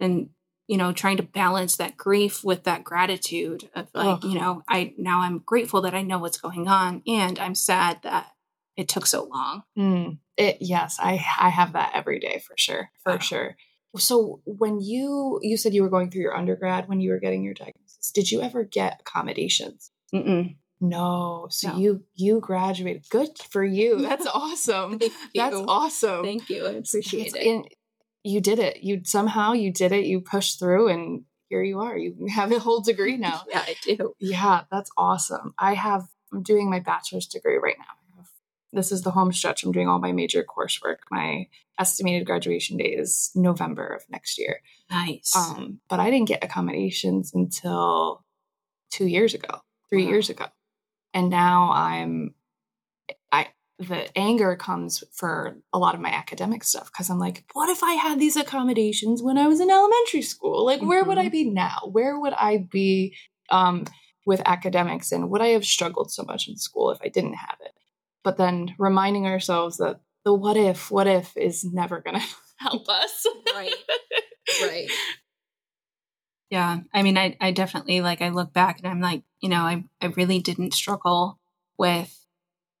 And 0.00 0.30
you 0.66 0.76
know 0.76 0.92
trying 0.92 1.18
to 1.18 1.22
balance 1.22 1.76
that 1.76 1.96
grief 1.96 2.42
with 2.42 2.64
that 2.64 2.84
gratitude 2.84 3.68
of 3.74 3.88
like 3.94 4.20
oh. 4.24 4.28
you 4.28 4.38
know 4.38 4.62
i 4.68 4.94
now 4.96 5.20
i'm 5.20 5.38
grateful 5.38 5.82
that 5.82 5.94
i 5.94 6.02
know 6.02 6.18
what's 6.18 6.40
going 6.40 6.68
on 6.68 7.02
and 7.06 7.38
i'm 7.38 7.54
sad 7.54 8.00
that 8.02 8.28
it 8.76 8.88
took 8.88 9.06
so 9.06 9.24
long. 9.24 9.62
Mm, 9.78 10.18
it 10.36 10.58
yes 10.60 10.96
i 10.98 11.12
i 11.38 11.48
have 11.48 11.74
that 11.74 11.92
every 11.94 12.18
day 12.18 12.42
for 12.46 12.54
sure 12.56 12.90
for 13.02 13.12
oh. 13.12 13.18
sure 13.18 13.56
so 13.96 14.40
when 14.44 14.80
you 14.80 15.38
you 15.42 15.56
said 15.56 15.74
you 15.74 15.82
were 15.82 15.88
going 15.90 16.10
through 16.10 16.22
your 16.22 16.36
undergrad 16.36 16.88
when 16.88 17.00
you 17.00 17.10
were 17.10 17.18
getting 17.20 17.42
your 17.44 17.54
diagnosis 17.54 18.10
did 18.12 18.30
you 18.30 18.40
ever 18.42 18.64
get 18.64 19.00
accommodations 19.00 19.90
Mm-mm. 20.14 20.56
No. 20.80 21.46
So 21.50 21.68
No. 21.70 21.76
you 21.78 22.04
you 22.14 22.40
graduated. 22.40 23.08
Good 23.08 23.38
for 23.50 23.64
you. 23.64 24.02
That's 24.08 24.26
awesome. 24.26 24.98
Thank 24.98 25.12
That's 25.34 25.56
you. 25.56 25.64
awesome. 25.66 26.22
Thank 26.24 26.50
you. 26.50 26.66
I 26.66 26.70
appreciate 26.72 27.26
It's 27.28 27.34
it. 27.34 27.42
in- 27.42 27.64
you 28.22 28.40
did 28.40 28.58
it. 28.58 28.82
You 28.82 29.00
somehow 29.04 29.52
you 29.52 29.72
did 29.72 29.92
it. 29.92 30.04
You 30.04 30.20
pushed 30.20 30.58
through 30.58 30.88
and 30.88 31.24
here 31.48 31.62
you 31.62 31.80
are. 31.80 31.96
You 31.96 32.26
have 32.34 32.52
a 32.52 32.58
whole 32.58 32.80
degree 32.80 33.16
now. 33.16 33.42
yeah, 33.50 33.60
I 33.66 33.76
do. 33.82 34.14
yeah, 34.20 34.62
that's 34.70 34.90
awesome. 34.98 35.54
I 35.58 35.74
have 35.74 36.02
I'm 36.32 36.42
doing 36.42 36.68
my 36.68 36.80
bachelor's 36.80 37.26
degree 37.26 37.56
right 37.58 37.76
now. 37.78 38.24
This 38.72 38.90
is 38.92 39.02
the 39.02 39.12
home 39.12 39.32
stretch. 39.32 39.62
I'm 39.62 39.72
doing 39.72 39.88
all 39.88 40.00
my 40.00 40.12
major 40.12 40.44
coursework. 40.44 40.96
My 41.10 41.46
estimated 41.78 42.26
graduation 42.26 42.76
date 42.76 42.98
is 42.98 43.30
November 43.34 43.86
of 43.86 44.02
next 44.10 44.38
year. 44.38 44.60
Nice. 44.90 45.34
Um, 45.36 45.80
but 45.88 46.00
I 46.00 46.10
didn't 46.10 46.28
get 46.28 46.44
accommodations 46.44 47.32
until 47.34 48.24
two 48.90 49.06
years 49.06 49.34
ago, 49.34 49.60
three 49.90 50.04
Wow. 50.04 50.10
years 50.10 50.30
ago. 50.30 50.46
And 51.12 51.30
now 51.30 51.70
I'm 51.72 52.34
I 53.32 53.48
the 53.78 54.16
anger 54.16 54.54
comes 54.56 55.02
for 55.12 55.58
a 55.72 55.78
lot 55.78 55.94
of 55.96 56.00
my 56.00 56.10
academic 56.10 56.62
stuff 56.62 56.90
because 56.92 57.10
I'm 57.10 57.18
like, 57.18 57.44
what 57.54 57.68
if 57.68 57.82
I 57.82 57.94
had 57.94 58.20
these 58.20 58.36
accommodations 58.36 59.20
when 59.22 59.36
I 59.36 59.48
was 59.48 59.60
in 59.60 59.70
elementary 59.70 60.22
school? 60.22 60.64
Like, 60.64 60.80
where 60.80 61.04
would 61.04 61.18
I 61.18 61.28
be 61.28 61.50
now? 61.50 61.78
Where 61.90 62.18
would 62.18 62.34
I 62.34 62.58
be 62.70 63.16
um, 63.50 63.84
with 64.26 64.40
academics? 64.46 65.10
And 65.10 65.28
would 65.30 65.42
I 65.42 65.48
have 65.48 65.64
struggled 65.64 66.12
so 66.12 66.22
much 66.22 66.48
in 66.48 66.56
school 66.56 66.90
if 66.92 66.98
I 67.02 67.08
didn't 67.08 67.34
have 67.34 67.56
it? 67.64 67.72
But 68.22 68.36
then 68.36 68.74
reminding 68.78 69.26
ourselves 69.26 69.78
that 69.78 70.00
the 70.24 70.34
what 70.34 70.56
if, 70.56 70.90
what 70.90 71.06
if 71.06 71.36
is 71.36 71.64
never 71.64 72.00
going 72.00 72.20
to 72.20 72.26
help 72.58 72.88
us. 72.88 73.26
Right. 73.54 73.74
right. 74.62 74.90
Yeah. 76.50 76.80
I 76.92 77.02
mean, 77.02 77.18
I, 77.18 77.36
I 77.40 77.50
definitely 77.50 78.00
like, 78.00 78.22
I 78.22 78.28
look 78.28 78.52
back 78.52 78.78
and 78.78 78.86
I'm 78.86 79.00
like, 79.00 79.22
you 79.40 79.48
know, 79.48 79.62
I, 79.62 79.84
I 80.00 80.06
really 80.08 80.38
didn't 80.38 80.72
struggle 80.72 81.40
with, 81.78 82.26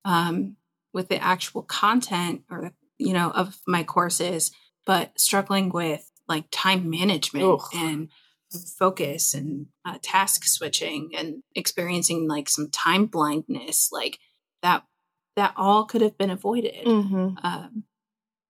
um, 0.04 0.56
with 0.92 1.08
the 1.08 1.20
actual 1.20 1.62
content 1.62 2.42
or, 2.48 2.70
you 2.98 3.12
know, 3.12 3.30
of 3.30 3.58
my 3.66 3.82
courses, 3.82 4.52
but 4.86 5.18
struggling 5.18 5.70
with 5.70 6.08
like 6.28 6.44
time 6.52 6.88
management 6.88 7.46
Ugh. 7.46 7.62
and 7.74 8.10
focus 8.78 9.34
and 9.34 9.66
uh, 9.84 9.98
task 10.02 10.44
switching 10.44 11.10
and 11.16 11.42
experiencing 11.56 12.28
like 12.28 12.48
some 12.48 12.70
time 12.70 13.06
blindness, 13.06 13.88
like 13.90 14.18
that, 14.62 14.84
that 15.36 15.52
all 15.56 15.84
could 15.84 16.00
have 16.02 16.16
been 16.18 16.30
avoided 16.30 16.84
Mm-hmm. 16.86 17.36
um, 17.42 17.84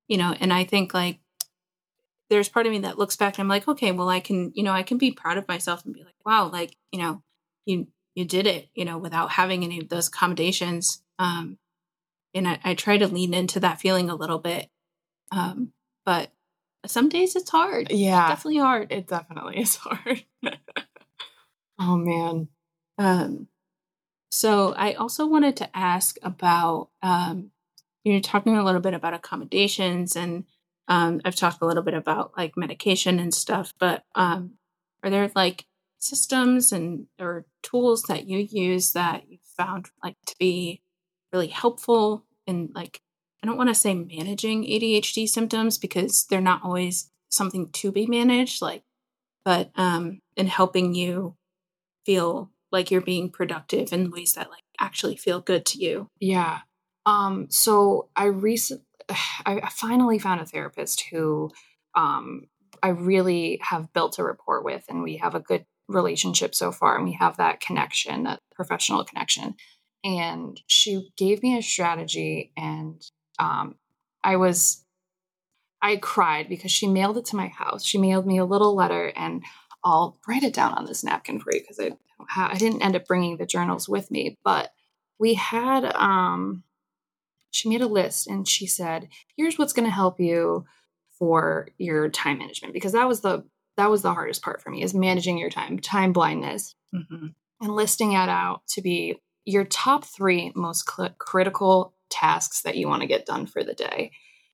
you 0.08 0.16
know 0.16 0.34
and 0.38 0.52
i 0.52 0.64
think 0.64 0.92
like 0.94 1.18
there's 2.30 2.48
part 2.48 2.66
of 2.66 2.72
me 2.72 2.80
that 2.80 2.98
looks 2.98 3.16
back 3.16 3.34
and 3.38 3.42
i'm 3.42 3.48
like 3.48 3.68
okay 3.68 3.92
well 3.92 4.08
i 4.08 4.20
can 4.20 4.50
you 4.54 4.62
know 4.62 4.72
i 4.72 4.82
can 4.82 4.98
be 4.98 5.12
proud 5.12 5.36
of 5.38 5.46
myself 5.48 5.84
and 5.84 5.94
be 5.94 6.02
like 6.02 6.14
wow 6.24 6.48
like 6.50 6.76
you 6.92 6.98
know 6.98 7.22
you 7.66 7.86
you 8.14 8.24
did 8.24 8.46
it 8.46 8.68
you 8.74 8.84
know 8.84 8.98
without 8.98 9.30
having 9.30 9.62
any 9.64 9.80
of 9.80 9.88
those 9.88 10.08
accommodations 10.08 11.02
um 11.18 11.58
and 12.34 12.46
i, 12.48 12.58
I 12.64 12.74
try 12.74 12.98
to 12.98 13.08
lean 13.08 13.34
into 13.34 13.60
that 13.60 13.80
feeling 13.80 14.10
a 14.10 14.14
little 14.16 14.38
bit 14.38 14.68
um 15.32 15.72
but 16.04 16.30
some 16.86 17.08
days 17.08 17.34
it's 17.36 17.50
hard 17.50 17.90
Yeah. 17.90 18.28
definitely 18.28 18.58
hard 18.60 18.92
It 18.92 19.06
definitely 19.06 19.58
is 19.58 19.76
hard. 19.76 20.22
oh 21.78 21.96
man. 21.96 22.48
Um, 22.98 23.48
so 24.34 24.74
I 24.76 24.94
also 24.94 25.26
wanted 25.26 25.56
to 25.58 25.76
ask 25.76 26.16
about 26.22 26.88
um, 27.02 27.52
you're 28.02 28.20
talking 28.20 28.56
a 28.56 28.64
little 28.64 28.80
bit 28.80 28.92
about 28.92 29.14
accommodations, 29.14 30.16
and 30.16 30.44
um, 30.88 31.20
I've 31.24 31.36
talked 31.36 31.62
a 31.62 31.66
little 31.66 31.84
bit 31.84 31.94
about 31.94 32.36
like 32.36 32.56
medication 32.56 33.20
and 33.20 33.32
stuff. 33.32 33.72
But 33.78 34.04
um, 34.16 34.54
are 35.04 35.10
there 35.10 35.30
like 35.36 35.66
systems 36.00 36.72
and 36.72 37.06
or 37.20 37.46
tools 37.62 38.02
that 38.08 38.26
you 38.26 38.38
use 38.38 38.92
that 38.92 39.30
you 39.30 39.38
found 39.56 39.86
like 40.02 40.16
to 40.26 40.34
be 40.38 40.82
really 41.32 41.46
helpful 41.46 42.24
in 42.44 42.70
like 42.74 43.00
I 43.40 43.46
don't 43.46 43.56
want 43.56 43.70
to 43.70 43.74
say 43.74 43.94
managing 43.94 44.64
ADHD 44.64 45.28
symptoms 45.28 45.78
because 45.78 46.26
they're 46.26 46.40
not 46.40 46.64
always 46.64 47.10
something 47.28 47.70
to 47.70 47.92
be 47.92 48.06
managed, 48.06 48.60
like, 48.60 48.82
but 49.44 49.70
um, 49.76 50.22
in 50.36 50.48
helping 50.48 50.94
you 50.94 51.36
feel 52.04 52.50
like 52.74 52.90
you're 52.90 53.00
being 53.00 53.30
productive 53.30 53.92
in 53.92 54.10
ways 54.10 54.34
that 54.34 54.50
like 54.50 54.64
actually 54.78 55.16
feel 55.16 55.40
good 55.40 55.64
to 55.64 55.78
you. 55.78 56.10
Yeah. 56.20 56.58
Um, 57.06 57.46
so 57.48 58.08
I 58.16 58.24
recently 58.26 58.84
I 59.46 59.70
finally 59.70 60.18
found 60.18 60.40
a 60.42 60.46
therapist 60.46 61.04
who 61.10 61.50
um 61.94 62.48
I 62.82 62.88
really 62.88 63.60
have 63.62 63.92
built 63.94 64.18
a 64.18 64.24
rapport 64.24 64.62
with 64.62 64.84
and 64.90 65.02
we 65.02 65.16
have 65.18 65.34
a 65.34 65.40
good 65.40 65.64
relationship 65.88 66.54
so 66.54 66.72
far 66.72 66.96
and 66.96 67.04
we 67.04 67.12
have 67.12 67.36
that 67.38 67.60
connection, 67.60 68.24
that 68.24 68.40
professional 68.54 69.04
connection. 69.04 69.54
And 70.02 70.60
she 70.66 71.10
gave 71.16 71.42
me 71.42 71.56
a 71.56 71.62
strategy 71.62 72.52
and 72.56 73.00
um 73.38 73.76
I 74.22 74.36
was 74.36 74.84
I 75.80 75.96
cried 75.96 76.48
because 76.48 76.72
she 76.72 76.88
mailed 76.88 77.18
it 77.18 77.26
to 77.26 77.36
my 77.36 77.48
house. 77.48 77.84
She 77.84 77.98
mailed 77.98 78.26
me 78.26 78.38
a 78.38 78.44
little 78.46 78.74
letter 78.74 79.12
and 79.14 79.44
I'll 79.84 80.18
write 80.26 80.42
it 80.42 80.54
down 80.54 80.72
on 80.74 80.86
this 80.86 81.04
napkin 81.04 81.38
for 81.40 81.52
you 81.52 81.60
because 81.60 81.78
I 81.78 81.92
I 82.36 82.56
didn't 82.56 82.82
end 82.82 82.96
up 82.96 83.06
bringing 83.06 83.36
the 83.36 83.46
journals 83.46 83.88
with 83.88 84.10
me, 84.10 84.38
but 84.44 84.70
we 85.18 85.34
had 85.34 85.84
um 85.94 86.62
she 87.50 87.68
made 87.68 87.82
a 87.82 87.86
list 87.86 88.26
and 88.26 88.48
she 88.48 88.66
said 88.66 89.08
here's 89.36 89.58
what's 89.58 89.72
going 89.72 89.88
to 89.88 89.94
help 89.94 90.18
you 90.18 90.64
for 91.18 91.68
your 91.78 92.08
time 92.08 92.38
management 92.38 92.74
because 92.74 92.92
that 92.92 93.06
was 93.06 93.20
the 93.20 93.44
that 93.76 93.90
was 93.90 94.02
the 94.02 94.12
hardest 94.14 94.42
part 94.42 94.60
for 94.62 94.70
me 94.70 94.82
is 94.82 94.94
managing 94.94 95.38
your 95.38 95.50
time 95.50 95.78
time 95.78 96.12
blindness 96.12 96.74
Mm-hmm. 96.94 97.26
and 97.60 97.74
listing 97.74 98.12
it 98.12 98.28
out 98.28 98.62
to 98.68 98.80
be 98.80 99.20
your 99.44 99.64
top 99.64 100.04
three 100.04 100.52
most 100.54 100.88
cl- 100.88 101.14
critical 101.18 101.92
tasks 102.08 102.62
that 102.62 102.76
you 102.76 102.86
want 102.88 103.02
to 103.02 103.08
get 103.08 103.26
done 103.26 103.46
for 103.46 103.64
the 103.64 103.74
day 103.74 104.12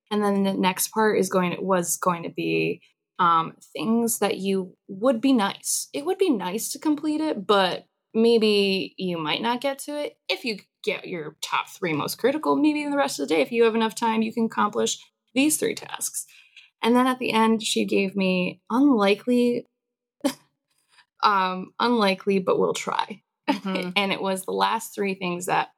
and 0.09 0.23
then 0.23 0.41
the 0.43 0.53
next 0.53 0.87
part 0.89 1.19
is 1.19 1.29
going 1.29 1.55
was 1.63 1.97
going 1.97 2.23
to 2.23 2.29
be 2.29 2.81
um, 3.21 3.53
things 3.73 4.19
that 4.19 4.37
you 4.37 4.75
would 4.87 5.21
be 5.21 5.33
nice. 5.33 5.89
It 5.93 6.05
would 6.05 6.17
be 6.17 6.29
nice 6.31 6.71
to 6.71 6.79
complete 6.79 7.21
it 7.21 7.45
but 7.45 7.85
maybe 8.13 8.93
you 8.97 9.17
might 9.17 9.41
not 9.41 9.61
get 9.61 9.79
to 9.79 9.91
it. 10.03 10.17
If 10.27 10.43
you 10.43 10.57
get 10.83 11.07
your 11.07 11.35
top 11.41 11.69
three 11.69 11.93
most 11.93 12.17
critical 12.17 12.55
maybe 12.55 12.83
the 12.89 12.97
rest 12.97 13.19
of 13.19 13.27
the 13.27 13.35
day 13.35 13.41
if 13.41 13.51
you 13.51 13.63
have 13.65 13.75
enough 13.75 13.95
time 13.95 14.21
you 14.21 14.33
can 14.33 14.45
accomplish 14.45 14.97
these 15.35 15.57
three 15.57 15.75
tasks. 15.75 16.25
And 16.83 16.95
then 16.95 17.07
at 17.07 17.19
the 17.19 17.31
end 17.31 17.61
she 17.63 17.85
gave 17.85 18.15
me 18.15 18.61
unlikely 18.69 19.67
um 21.23 21.71
unlikely 21.79 22.39
but 22.39 22.59
we'll 22.59 22.73
try. 22.73 23.21
Mhm. 23.51 23.93
and 23.95 24.11
it 24.11 24.21
was 24.21 24.45
the 24.45 24.51
last 24.65 24.95
three 24.95 25.13
things 25.15 25.45
that 25.47 25.69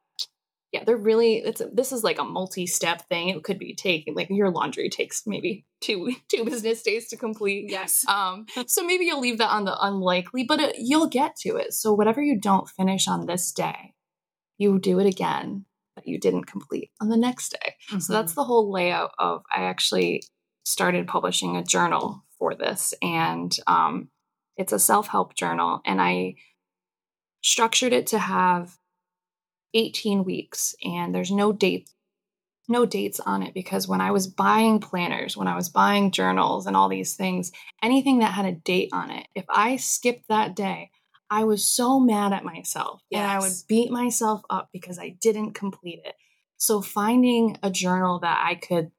yeah 0.73 0.83
they're 0.83 0.97
really 0.97 1.35
it's 1.37 1.61
a, 1.61 1.69
this 1.71 1.91
is 1.93 2.03
like 2.03 2.19
a 2.19 2.23
multi-step 2.23 3.07
thing 3.07 3.29
it 3.29 3.43
could 3.43 3.59
be 3.59 3.73
taking 3.73 4.13
like 4.15 4.27
your 4.29 4.49
laundry 4.49 4.89
takes 4.89 5.23
maybe 5.25 5.65
two 5.79 6.11
two 6.29 6.43
business 6.43 6.81
days 6.81 7.07
to 7.07 7.15
complete 7.15 7.69
Yes. 7.69 8.03
um 8.07 8.45
so 8.67 8.83
maybe 8.83 9.05
you'll 9.05 9.21
leave 9.21 9.37
that 9.37 9.51
on 9.51 9.63
the 9.65 9.77
unlikely 9.81 10.43
but 10.43 10.59
it, 10.59 10.75
you'll 10.79 11.07
get 11.07 11.35
to 11.37 11.55
it 11.55 11.73
so 11.73 11.93
whatever 11.93 12.21
you 12.21 12.37
don't 12.37 12.67
finish 12.69 13.07
on 13.07 13.25
this 13.27 13.51
day 13.53 13.93
you 14.57 14.79
do 14.79 14.99
it 14.99 15.05
again 15.05 15.65
that 15.95 16.07
you 16.07 16.19
didn't 16.19 16.45
complete 16.45 16.89
on 16.99 17.09
the 17.09 17.17
next 17.17 17.49
day 17.51 17.75
Mm-hmm. 17.89 17.99
so 17.99 18.13
that's 18.13 18.33
the 18.33 18.43
whole 18.43 18.71
layout 18.71 19.11
of 19.19 19.43
I 19.55 19.63
actually 19.63 20.23
started 20.65 21.05
publishing 21.07 21.55
a 21.57 21.63
journal 21.63 22.23
for 22.39 22.55
this 22.55 22.93
and 23.01 23.55
um 23.67 24.09
it's 24.57 24.71
a 24.73 24.79
self-help 24.79 25.35
journal 25.35 25.81
and 25.85 26.01
I 26.01 26.35
structured 27.43 27.91
it 27.93 28.07
to 28.07 28.19
have 28.19 28.77
18 29.73 30.23
weeks 30.23 30.75
and 30.83 31.13
there's 31.13 31.31
no 31.31 31.51
date 31.51 31.89
no 32.67 32.85
dates 32.85 33.19
on 33.19 33.43
it 33.43 33.53
because 33.53 33.87
when 33.87 34.01
I 34.01 34.11
was 34.11 34.27
buying 34.27 34.79
planners, 34.79 35.35
when 35.35 35.47
I 35.47 35.55
was 35.55 35.69
buying 35.69 36.11
journals 36.11 36.65
and 36.65 36.77
all 36.77 36.87
these 36.87 37.15
things, 37.15 37.51
anything 37.81 38.19
that 38.19 38.33
had 38.33 38.45
a 38.45 38.53
date 38.53 38.89
on 38.93 39.11
it, 39.11 39.27
if 39.35 39.45
I 39.49 39.75
skipped 39.75 40.29
that 40.29 40.55
day, 40.55 40.89
I 41.29 41.43
was 41.43 41.65
so 41.65 41.99
mad 41.99 42.31
at 42.31 42.45
myself 42.45 43.01
and 43.11 43.23
I 43.23 43.39
would 43.39 43.53
beat 43.67 43.91
myself 43.91 44.43
up 44.49 44.69
because 44.71 44.99
I 44.99 45.09
didn't 45.19 45.53
complete 45.53 45.99
it. 46.05 46.15
So 46.57 46.81
finding 46.81 47.57
a 47.61 47.69
journal 47.69 48.19
that 48.19 48.41
I 48.45 48.55
could, 48.55 48.91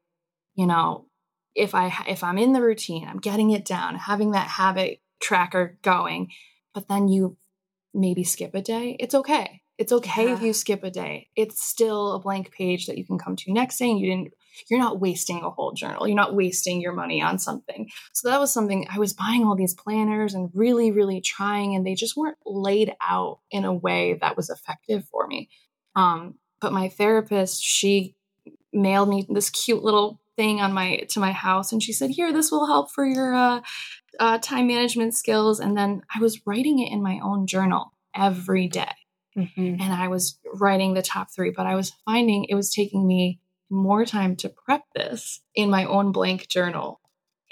you 0.54 0.66
know, 0.66 1.06
if 1.54 1.74
I 1.74 1.92
if 2.08 2.24
I'm 2.24 2.36
in 2.36 2.52
the 2.52 2.60
routine, 2.60 3.08
I'm 3.08 3.20
getting 3.20 3.50
it 3.50 3.64
down, 3.64 3.94
having 3.94 4.32
that 4.32 4.48
habit 4.48 5.00
tracker 5.22 5.78
going, 5.82 6.32
but 6.74 6.88
then 6.88 7.08
you 7.08 7.36
maybe 7.94 8.24
skip 8.24 8.54
a 8.54 8.60
day, 8.60 8.96
it's 8.98 9.14
okay. 9.14 9.62
It's 9.76 9.92
okay 9.92 10.32
if 10.32 10.40
you 10.40 10.52
skip 10.52 10.84
a 10.84 10.90
day. 10.90 11.28
It's 11.34 11.62
still 11.62 12.12
a 12.12 12.20
blank 12.20 12.52
page 12.52 12.86
that 12.86 12.96
you 12.96 13.04
can 13.04 13.18
come 13.18 13.34
to 13.36 13.52
next 13.52 13.78
day 13.78 13.90
you 13.90 14.06
didn't 14.06 14.34
you're 14.68 14.80
not 14.80 15.00
wasting 15.00 15.42
a 15.42 15.50
whole 15.50 15.72
journal. 15.72 16.06
You're 16.06 16.16
not 16.16 16.34
wasting 16.34 16.80
your 16.80 16.92
money 16.92 17.20
on 17.20 17.38
something. 17.38 17.90
So 18.12 18.28
that 18.28 18.40
was 18.40 18.52
something 18.52 18.86
I 18.90 18.98
was 18.98 19.12
buying 19.12 19.44
all 19.44 19.56
these 19.56 19.74
planners 19.74 20.34
and 20.34 20.50
really, 20.54 20.90
really 20.90 21.20
trying, 21.20 21.74
and 21.74 21.86
they 21.86 21.94
just 21.94 22.16
weren't 22.16 22.38
laid 22.46 22.94
out 23.00 23.40
in 23.50 23.64
a 23.64 23.74
way 23.74 24.18
that 24.20 24.36
was 24.36 24.50
effective 24.50 25.04
for 25.10 25.26
me. 25.26 25.48
Um, 25.96 26.36
but 26.60 26.72
my 26.72 26.88
therapist, 26.88 27.62
she 27.62 28.14
mailed 28.72 29.08
me 29.08 29.26
this 29.28 29.50
cute 29.50 29.82
little 29.82 30.20
thing 30.36 30.60
on 30.60 30.72
my 30.72 30.98
to 31.10 31.20
my 31.20 31.32
house, 31.32 31.72
and 31.72 31.82
she 31.82 31.92
said, 31.92 32.10
"Here, 32.10 32.32
this 32.32 32.50
will 32.50 32.66
help 32.66 32.90
for 32.90 33.04
your 33.04 33.34
uh, 33.34 33.60
uh, 34.18 34.38
time 34.38 34.66
management 34.66 35.14
skills." 35.14 35.60
And 35.60 35.76
then 35.76 36.02
I 36.14 36.20
was 36.20 36.46
writing 36.46 36.78
it 36.78 36.92
in 36.92 37.02
my 37.02 37.20
own 37.22 37.46
journal 37.46 37.92
every 38.14 38.68
day. 38.68 38.92
Mm-hmm. 39.36 39.80
And 39.80 39.92
I 39.92 40.08
was 40.08 40.38
writing 40.54 40.94
the 40.94 41.02
top 41.02 41.28
three, 41.34 41.50
but 41.50 41.66
I 41.66 41.74
was 41.74 41.92
finding 42.04 42.44
it 42.44 42.54
was 42.54 42.72
taking 42.72 43.06
me 43.06 43.40
more 43.70 44.04
time 44.04 44.36
to 44.36 44.48
prep 44.48 44.82
this 44.94 45.40
in 45.54 45.70
my 45.70 45.84
own 45.84 46.12
blank 46.12 46.48
journal. 46.48 47.00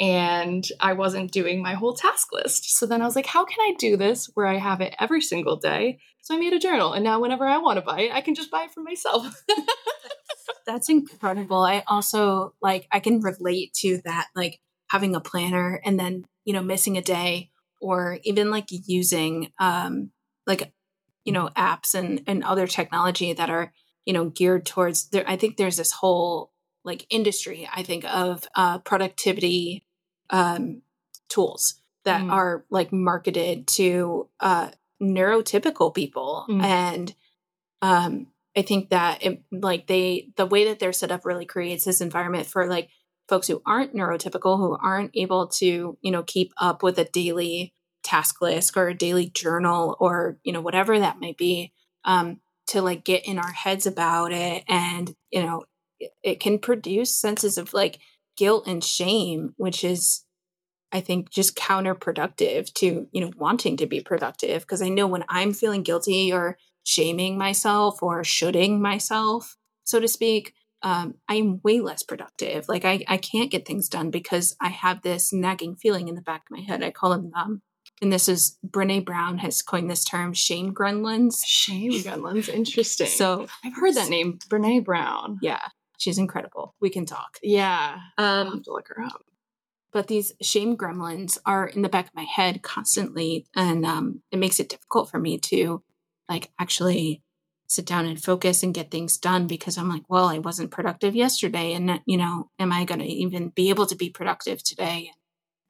And 0.00 0.66
I 0.80 0.94
wasn't 0.94 1.32
doing 1.32 1.62
my 1.62 1.74
whole 1.74 1.94
task 1.94 2.28
list. 2.32 2.76
So 2.76 2.86
then 2.86 3.02
I 3.02 3.04
was 3.04 3.14
like, 3.14 3.26
how 3.26 3.44
can 3.44 3.58
I 3.60 3.74
do 3.78 3.96
this 3.96 4.30
where 4.34 4.46
I 4.46 4.58
have 4.58 4.80
it 4.80 4.94
every 4.98 5.20
single 5.20 5.56
day? 5.56 5.98
So 6.22 6.34
I 6.34 6.38
made 6.38 6.52
a 6.52 6.58
journal. 6.58 6.92
And 6.92 7.04
now, 7.04 7.20
whenever 7.20 7.46
I 7.46 7.58
want 7.58 7.78
to 7.78 7.84
buy 7.84 8.02
it, 8.02 8.12
I 8.12 8.20
can 8.20 8.34
just 8.34 8.50
buy 8.50 8.64
it 8.64 8.72
for 8.72 8.82
myself. 8.82 9.44
That's 10.66 10.88
incredible. 10.88 11.62
I 11.62 11.82
also 11.86 12.54
like, 12.62 12.86
I 12.90 13.00
can 13.00 13.20
relate 13.20 13.74
to 13.80 14.00
that, 14.04 14.28
like 14.34 14.60
having 14.88 15.14
a 15.14 15.20
planner 15.20 15.80
and 15.84 15.98
then, 15.98 16.24
you 16.44 16.52
know, 16.52 16.62
missing 16.62 16.96
a 16.96 17.02
day 17.02 17.50
or 17.80 18.18
even 18.22 18.50
like 18.50 18.66
using, 18.70 19.52
um, 19.58 20.10
like, 20.46 20.72
you 21.24 21.32
know, 21.32 21.50
apps 21.56 21.94
and, 21.94 22.22
and 22.26 22.44
other 22.44 22.66
technology 22.66 23.32
that 23.32 23.50
are 23.50 23.72
you 24.04 24.12
know 24.12 24.28
geared 24.30 24.66
towards 24.66 25.08
there 25.08 25.24
i 25.28 25.36
think 25.36 25.56
there's 25.56 25.76
this 25.76 25.92
whole 25.92 26.52
like 26.84 27.06
industry 27.10 27.68
i 27.74 27.82
think 27.82 28.04
of 28.04 28.46
uh, 28.54 28.78
productivity 28.80 29.84
um, 30.30 30.82
tools 31.28 31.80
that 32.04 32.22
mm. 32.22 32.32
are 32.32 32.64
like 32.70 32.92
marketed 32.92 33.66
to 33.66 34.28
uh, 34.40 34.70
neurotypical 35.00 35.94
people 35.94 36.46
mm. 36.48 36.62
and 36.62 37.14
um, 37.80 38.26
i 38.56 38.62
think 38.62 38.90
that 38.90 39.22
it, 39.22 39.42
like 39.50 39.86
they 39.86 40.28
the 40.36 40.46
way 40.46 40.64
that 40.64 40.78
they're 40.78 40.92
set 40.92 41.12
up 41.12 41.24
really 41.24 41.46
creates 41.46 41.84
this 41.84 42.00
environment 42.00 42.46
for 42.46 42.66
like 42.66 42.88
folks 43.28 43.46
who 43.46 43.62
aren't 43.64 43.94
neurotypical 43.94 44.58
who 44.58 44.76
aren't 44.82 45.12
able 45.14 45.46
to 45.46 45.96
you 46.00 46.10
know 46.10 46.22
keep 46.22 46.52
up 46.58 46.82
with 46.82 46.98
a 46.98 47.04
daily 47.04 47.72
task 48.02 48.40
list 48.42 48.76
or 48.76 48.88
a 48.88 48.94
daily 48.94 49.28
journal 49.28 49.96
or 50.00 50.38
you 50.42 50.52
know 50.52 50.60
whatever 50.60 50.98
that 50.98 51.20
might 51.20 51.36
be 51.36 51.72
um, 52.04 52.40
to 52.66 52.82
like 52.82 53.04
get 53.04 53.26
in 53.26 53.38
our 53.38 53.52
heads 53.52 53.86
about 53.86 54.32
it 54.32 54.64
and 54.68 55.14
you 55.30 55.42
know 55.42 55.64
it, 56.22 56.40
can 56.40 56.58
produce 56.58 57.14
senses 57.14 57.58
of 57.58 57.72
like 57.72 57.98
guilt 58.36 58.66
and 58.66 58.82
shame 58.82 59.54
which 59.56 59.84
is 59.84 60.24
i 60.90 61.00
think 61.00 61.30
just 61.30 61.56
counterproductive 61.56 62.72
to 62.74 63.06
you 63.12 63.20
know 63.20 63.30
wanting 63.36 63.76
to 63.76 63.86
be 63.86 64.00
productive. 64.00 64.62
Because 64.62 64.82
i 64.82 64.88
know 64.88 65.06
when 65.06 65.24
i'm 65.28 65.52
feeling 65.52 65.82
guilty 65.82 66.32
or 66.32 66.58
shaming 66.84 67.38
myself 67.38 68.02
or 68.02 68.24
shoulding 68.24 68.80
myself 68.80 69.56
so 69.84 70.00
to 70.00 70.08
speak 70.08 70.54
um, 70.82 71.14
i'm 71.28 71.60
way 71.62 71.78
less 71.78 72.02
productive. 72.02 72.68
Like 72.68 72.84
I, 72.84 73.04
I 73.06 73.16
can't 73.16 73.52
get 73.52 73.66
things 73.66 73.88
done 73.88 74.10
because 74.10 74.56
i 74.60 74.68
have 74.68 75.02
this 75.02 75.32
nagging 75.32 75.76
feeling 75.76 76.08
in 76.08 76.16
the 76.16 76.22
back 76.22 76.42
of 76.50 76.56
my 76.56 76.64
head. 76.64 76.82
I 76.82 76.90
call 76.90 77.10
them 77.10 77.30
um, 77.36 77.62
and 78.02 78.12
this 78.12 78.28
is 78.28 78.58
Brene 78.66 79.04
Brown 79.04 79.38
has 79.38 79.62
coined 79.62 79.88
this 79.88 80.04
term 80.04 80.34
shame 80.34 80.74
gremlins. 80.74 81.42
Shame 81.46 81.92
gremlins, 81.92 82.48
interesting. 82.48 83.06
So 83.06 83.46
I've 83.64 83.76
heard 83.76 83.94
that 83.94 84.10
name, 84.10 84.38
Brene 84.48 84.84
Brown. 84.84 85.38
Yeah, 85.40 85.62
she's 85.98 86.18
incredible. 86.18 86.74
We 86.80 86.90
can 86.90 87.06
talk. 87.06 87.38
Yeah, 87.42 87.94
um, 88.18 88.26
I'll 88.26 88.50
have 88.50 88.62
to 88.64 88.72
look 88.72 88.88
her 88.88 89.02
up. 89.02 89.24
But 89.92 90.08
these 90.08 90.32
shame 90.42 90.76
gremlins 90.76 91.38
are 91.46 91.68
in 91.68 91.82
the 91.82 91.88
back 91.88 92.06
of 92.06 92.14
my 92.14 92.24
head 92.24 92.62
constantly, 92.62 93.46
and 93.54 93.86
um, 93.86 94.22
it 94.32 94.38
makes 94.38 94.58
it 94.58 94.68
difficult 94.68 95.08
for 95.08 95.20
me 95.20 95.38
to 95.38 95.82
like 96.28 96.50
actually 96.58 97.22
sit 97.68 97.86
down 97.86 98.04
and 98.04 98.22
focus 98.22 98.62
and 98.62 98.74
get 98.74 98.90
things 98.90 99.16
done 99.16 99.46
because 99.46 99.78
I'm 99.78 99.88
like, 99.88 100.02
well, 100.08 100.26
I 100.26 100.38
wasn't 100.38 100.72
productive 100.72 101.14
yesterday, 101.14 101.72
and 101.72 102.00
you 102.04 102.16
know, 102.16 102.50
am 102.58 102.72
I 102.72 102.84
going 102.84 103.00
to 103.00 103.06
even 103.06 103.50
be 103.50 103.70
able 103.70 103.86
to 103.86 103.94
be 103.94 104.10
productive 104.10 104.64
today? 104.64 105.12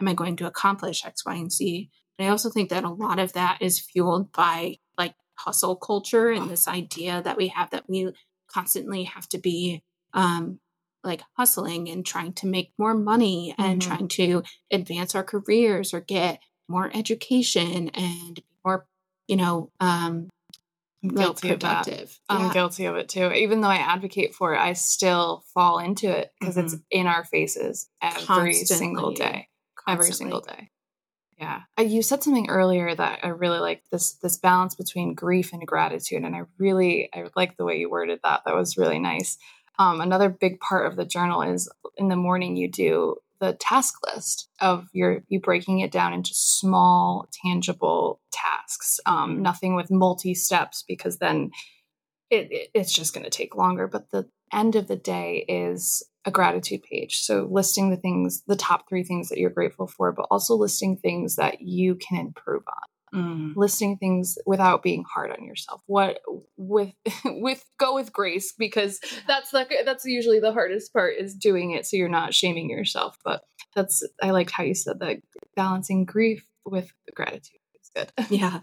Am 0.01 0.09
I 0.09 0.15
going 0.15 0.37
to 0.37 0.47
accomplish 0.47 1.05
X, 1.05 1.27
Y, 1.27 1.35
and 1.35 1.53
Z? 1.53 1.91
I 2.19 2.29
also 2.29 2.51
think 2.51 2.71
that 2.71 2.85
a 2.85 2.91
lot 2.91 3.19
of 3.19 3.33
that 3.33 3.59
is 3.61 3.81
fueled 3.81 4.33
by 4.33 4.79
like 4.97 5.15
hustle 5.35 5.77
culture 5.77 6.31
and 6.31 6.51
this 6.51 6.69
idea 6.69 7.23
that 7.23 7.37
we 7.37 7.49
have 7.49 7.71
that 7.71 7.89
we 7.89 8.13
constantly 8.49 9.05
have 9.05 9.29
to 9.31 9.39
be 9.39 9.83
um, 10.15 10.61
like 11.05 11.23
hustling 11.37 11.89
and 11.89 12.07
trying 12.07 12.33
to 12.35 12.47
make 12.47 12.73
more 12.79 12.95
money 12.95 13.55
and 13.59 13.81
mm-hmm. 13.81 13.91
trying 13.91 14.09
to 14.09 14.43
advance 14.71 15.15
our 15.15 15.25
careers 15.25 15.93
or 15.93 16.01
get 16.01 16.41
more 16.69 16.91
education 16.95 17.89
and 17.91 18.41
more, 18.65 18.87
you 19.27 19.37
know, 19.37 19.71
um, 19.81 20.29
guilty 21.03 21.51
of 21.51 21.61
that. 21.61 21.89
I'm 22.29 22.53
guilty 22.53 22.85
of 22.87 22.97
it 22.97 23.09
too. 23.09 23.33
Even 23.33 23.61
though 23.61 23.69
I 23.69 23.77
advocate 23.77 24.35
for 24.35 24.55
it, 24.55 24.59
I 24.59 24.75
still 24.75 25.45
fall 25.53 25.79
into 25.79 26.09
it 26.09 26.31
because 26.39 26.57
mm-hmm. 26.57 26.67
it's 26.67 26.77
in 26.91 27.07
our 27.07 27.25
faces 27.25 27.89
every 28.01 28.23
Constantly. 28.23 28.77
single 28.77 29.13
day. 29.13 29.49
Constantly. 29.77 29.93
Every 29.93 30.13
single 30.13 30.41
day. 30.41 30.72
Yeah. 31.43 31.63
You 31.77 32.03
said 32.03 32.23
something 32.23 32.49
earlier 32.49 32.95
that 32.95 33.19
I 33.25 33.29
really 33.29 33.59
like 33.59 33.83
this 33.91 34.13
this 34.23 34.39
balance 34.39 34.77
between 34.77 35.15
grief 35.15 35.53
and 35.53 35.67
gratitude 35.67 36.23
and 36.23 36.37
I 36.37 36.43
really 36.57 37.11
I 37.13 37.25
like 37.35 37.57
the 37.57 37.65
way 37.65 37.79
you 37.79 37.91
worded 37.91 38.21
that. 38.23 38.43
That 38.47 38.55
was 38.55 38.77
really 38.77 39.01
nice. 39.01 39.39
Um, 39.77 40.01
another 40.01 40.29
big 40.29 40.61
part 40.61 40.87
of 40.87 40.95
the 40.97 41.05
journal 41.05 41.43
is 41.43 41.69
in 41.97 42.09
the 42.09 42.17
morning 42.17 42.55
you 42.55 42.71
do 42.71 43.17
the 43.41 43.55
task 43.55 43.95
list 44.07 44.51
of 44.61 44.87
your 44.93 45.25
you 45.27 45.41
breaking 45.41 45.81
it 45.81 45.91
down 45.91 46.13
into 46.13 46.31
small 46.33 47.27
tangible 47.45 48.21
tasks 48.31 49.01
um, 49.07 49.43
nothing 49.43 49.75
with 49.75 49.91
multi 49.91 50.35
steps 50.35 50.85
because 50.87 51.19
then 51.19 51.51
it, 52.31 52.53
it, 52.53 52.69
it's 52.73 52.93
just 52.93 53.15
going 53.15 53.25
to 53.25 53.31
take 53.31 53.57
longer 53.57 53.89
but 53.89 54.11
the 54.11 54.29
end 54.53 54.77
of 54.77 54.87
the 54.87 54.95
day 54.95 55.45
is 55.49 56.05
a 56.25 56.31
gratitude 56.31 56.83
page. 56.83 57.21
So 57.21 57.49
listing 57.51 57.91
the 57.91 57.97
things, 57.97 58.43
the 58.47 58.57
top 58.57 58.89
three 58.89 59.03
things 59.03 59.29
that 59.29 59.39
you're 59.39 59.51
grateful 59.51 59.87
for, 59.87 60.13
but 60.13 60.27
also 60.31 60.55
listing 60.55 60.97
things 60.97 61.37
that 61.37 61.63
you 61.63 61.97
can 61.97 62.27
improve 62.27 62.63
on. 62.69 62.75
Mm. 63.15 63.57
Listing 63.57 63.99
things 63.99 64.39
without 64.47 64.83
being 64.83 65.05
hard 65.05 65.33
on 65.33 65.45
yourself. 65.45 65.83
What 65.87 66.21
with 66.57 66.95
with 67.25 67.63
go 67.79 67.95
with 67.95 68.11
grace 68.11 68.53
because 68.53 69.01
that's 69.27 69.53
like 69.53 69.71
that's 69.85 70.07
usually 70.07 70.41
the 70.41 70.53
hardest 70.53 70.95
part 70.95 71.17
is 71.19 71.35
doing 71.35 71.73
it 71.73 71.87
so 71.87 71.99
you're 71.99 72.09
not 72.09 72.33
shaming 72.33 72.71
yourself. 72.71 73.19
But 73.23 73.43
that's 73.75 74.03
I 74.23 74.31
liked 74.31 74.53
how 74.53 74.63
you 74.63 74.75
said 74.75 75.01
that 75.01 75.19
balancing 75.57 76.07
grief 76.07 76.47
with 76.65 76.91
gratitude 77.15 77.61
is 77.75 77.91
good. 77.95 78.13
yeah, 78.31 78.61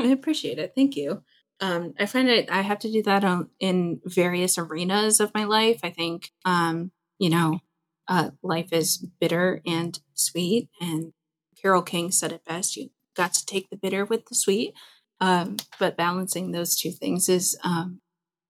I 0.00 0.06
appreciate 0.06 0.58
it. 0.58 0.72
Thank 0.74 0.96
you. 0.96 1.22
Um, 1.60 1.94
I 1.96 2.06
find 2.06 2.28
it 2.28 2.50
I 2.50 2.62
have 2.62 2.80
to 2.80 2.90
do 2.90 3.04
that 3.04 3.22
on, 3.22 3.50
in 3.60 4.00
various 4.04 4.58
arenas 4.58 5.20
of 5.20 5.32
my 5.32 5.44
life. 5.44 5.78
I 5.84 5.90
think 5.90 6.32
um, 6.44 6.90
you 7.22 7.30
know, 7.30 7.60
uh, 8.08 8.30
life 8.42 8.72
is 8.72 8.98
bitter 9.20 9.62
and 9.64 10.00
sweet. 10.12 10.68
And 10.80 11.12
Carole 11.56 11.82
King 11.82 12.10
said 12.10 12.32
it 12.32 12.44
best 12.44 12.76
you 12.76 12.90
got 13.16 13.32
to 13.34 13.46
take 13.46 13.70
the 13.70 13.76
bitter 13.76 14.04
with 14.04 14.26
the 14.26 14.34
sweet. 14.34 14.74
Um, 15.20 15.58
but 15.78 15.96
balancing 15.96 16.50
those 16.50 16.74
two 16.76 16.90
things 16.90 17.28
is 17.28 17.56
um, 17.62 18.00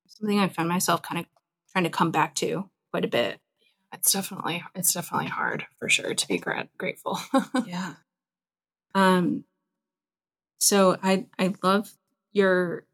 something 0.06 0.38
I 0.38 0.48
find 0.48 0.70
myself 0.70 1.02
kind 1.02 1.20
of 1.20 1.26
trying 1.70 1.85
to 1.85 1.90
come 1.90 2.11
back 2.11 2.35
to 2.37 2.70
quite 2.90 3.04
a 3.04 3.08
bit. 3.08 3.40
It's 3.92 4.11
definitely 4.11 4.64
it's 4.74 4.94
definitely 4.94 5.28
hard 5.28 5.66
for 5.78 5.90
sure 5.90 6.14
to 6.14 6.28
be 6.28 6.38
gra- 6.38 6.70
grateful. 6.78 7.18
yeah. 7.66 7.96
Um. 8.94 9.44
So 10.56 10.96
I 11.02 11.26
I 11.38 11.52
love 11.62 11.92
your 12.32 12.87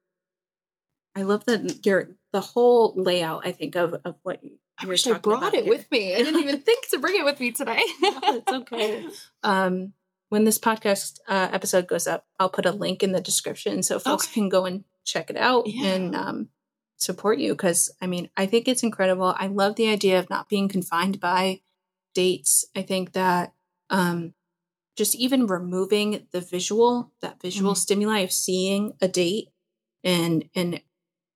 I 1.15 1.23
love 1.23 1.45
that 1.45 1.87
your 1.87 2.17
the 2.33 2.41
whole 2.41 2.95
layout. 2.97 3.47
I 3.47 3.53
think 3.53 3.77
of 3.77 3.95
of 4.05 4.17
what 4.25 4.41
I 4.81 4.87
wish 4.87 5.07
I 5.07 5.19
brought 5.19 5.55
it 5.55 5.65
here. 5.65 5.73
with 5.73 5.91
me. 5.91 6.15
I 6.15 6.19
didn't 6.19 6.41
even 6.41 6.61
think 6.61 6.89
to 6.91 6.99
bring 6.99 7.17
it 7.19 7.25
with 7.25 7.41
me 7.41 7.51
today. 7.51 7.83
no, 8.03 8.21
it's 8.25 8.53
okay. 8.53 9.07
Um, 9.43 9.93
when 10.31 10.45
this 10.45 10.59
podcast 10.59 11.21
uh, 11.27 11.49
episode 11.53 11.87
goes 11.87 12.07
up, 12.07 12.27
I'll 12.39 12.51
put 12.51 12.67
a 12.67 12.71
link 12.71 13.03
in 13.03 13.13
the 13.13 13.21
description 13.21 13.83
so 13.83 13.99
folks 13.99 14.27
okay. 14.27 14.35
can 14.35 14.49
go 14.49 14.67
and 14.67 14.85
check 15.05 15.31
it 15.31 15.37
out 15.37 15.67
yeah. 15.67 15.87
and 15.87 16.15
um, 16.15 16.49
support 16.97 17.39
you. 17.39 17.53
Because 17.53 17.91
I 18.01 18.07
mean, 18.07 18.29
I 18.37 18.47
think 18.47 18.69
it's 18.69 18.83
incredible. 18.83 19.35
I 19.39 19.47
love 19.47 19.77
the 19.77 19.89
idea 19.89 20.19
of 20.19 20.29
not 20.29 20.49
being 20.49 20.69
confined 20.69 21.19
by 21.19 21.61
dates. 22.15 22.67
I 22.77 22.83
think 22.83 23.13
that 23.13 23.55
um, 23.91 24.35
just 24.97 25.15
even 25.15 25.47
removing 25.47 26.27
the 26.33 26.41
visual, 26.41 27.13
that 27.23 27.41
visual 27.41 27.73
mm-hmm. 27.73 27.79
stimuli 27.79 28.19
of 28.21 28.33
seeing 28.33 28.93
a 29.01 29.09
date 29.09 29.49
and 30.05 30.49
and 30.55 30.81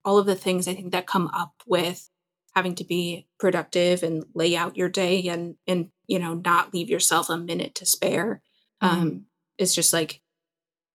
all 0.04 0.18
of 0.18 0.26
the 0.26 0.34
things 0.34 0.68
I 0.68 0.74
think 0.74 0.92
that 0.92 1.06
come 1.06 1.28
up 1.28 1.62
with 1.66 2.10
having 2.54 2.74
to 2.76 2.84
be 2.84 3.26
productive 3.38 4.02
and 4.02 4.24
lay 4.34 4.56
out 4.56 4.76
your 4.76 4.88
day 4.88 5.26
and 5.28 5.56
and 5.66 5.88
you 6.06 6.18
know 6.18 6.34
not 6.34 6.72
leave 6.72 6.88
yourself 6.88 7.28
a 7.28 7.36
minute 7.36 7.74
to 7.74 7.86
spare 7.86 8.42
mm-hmm. 8.82 8.94
um 8.94 9.26
it's 9.58 9.74
just 9.74 9.92
like 9.92 10.20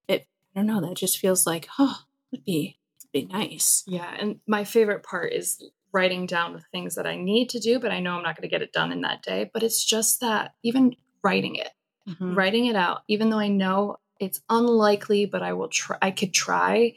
it 0.08 0.28
i 0.56 0.60
don't 0.60 0.68
know 0.68 0.82
that 0.82 0.96
just 0.96 1.18
feels 1.18 1.46
like 1.46 1.68
oh 1.80 2.02
would 2.32 2.44
be 2.44 2.78
be 3.14 3.26
nice 3.26 3.84
yeah 3.88 4.16
and 4.20 4.40
my 4.48 4.64
favorite 4.64 5.04
part 5.04 5.32
is 5.32 5.64
writing 5.94 6.26
down 6.26 6.54
the 6.54 6.64
things 6.72 6.96
that 6.96 7.08
i 7.08 7.16
need 7.16 7.50
to 7.50 7.60
do 7.60 7.80
but 7.80 7.92
i 7.92 8.00
know 8.00 8.18
i'm 8.18 8.24
not 8.24 8.36
going 8.36 8.48
to 8.48 8.54
get 8.54 8.62
it 8.62 8.74
done 8.74 8.92
in 8.92 9.02
that 9.02 9.24
day 9.24 9.50
but 9.54 9.64
it's 9.64 9.84
just 9.84 10.20
that 10.20 10.54
even 10.62 10.94
writing 11.24 11.56
it 11.56 11.70
mm-hmm. 12.08 12.36
writing 12.36 12.66
it 12.66 12.76
out 12.76 13.02
even 13.08 13.30
though 13.30 13.40
i 13.40 13.48
know 13.48 13.96
it's 14.20 14.42
unlikely 14.50 15.26
but 15.26 15.42
i 15.42 15.54
will 15.54 15.70
try 15.70 15.98
i 16.02 16.12
could 16.12 16.34
try 16.34 16.94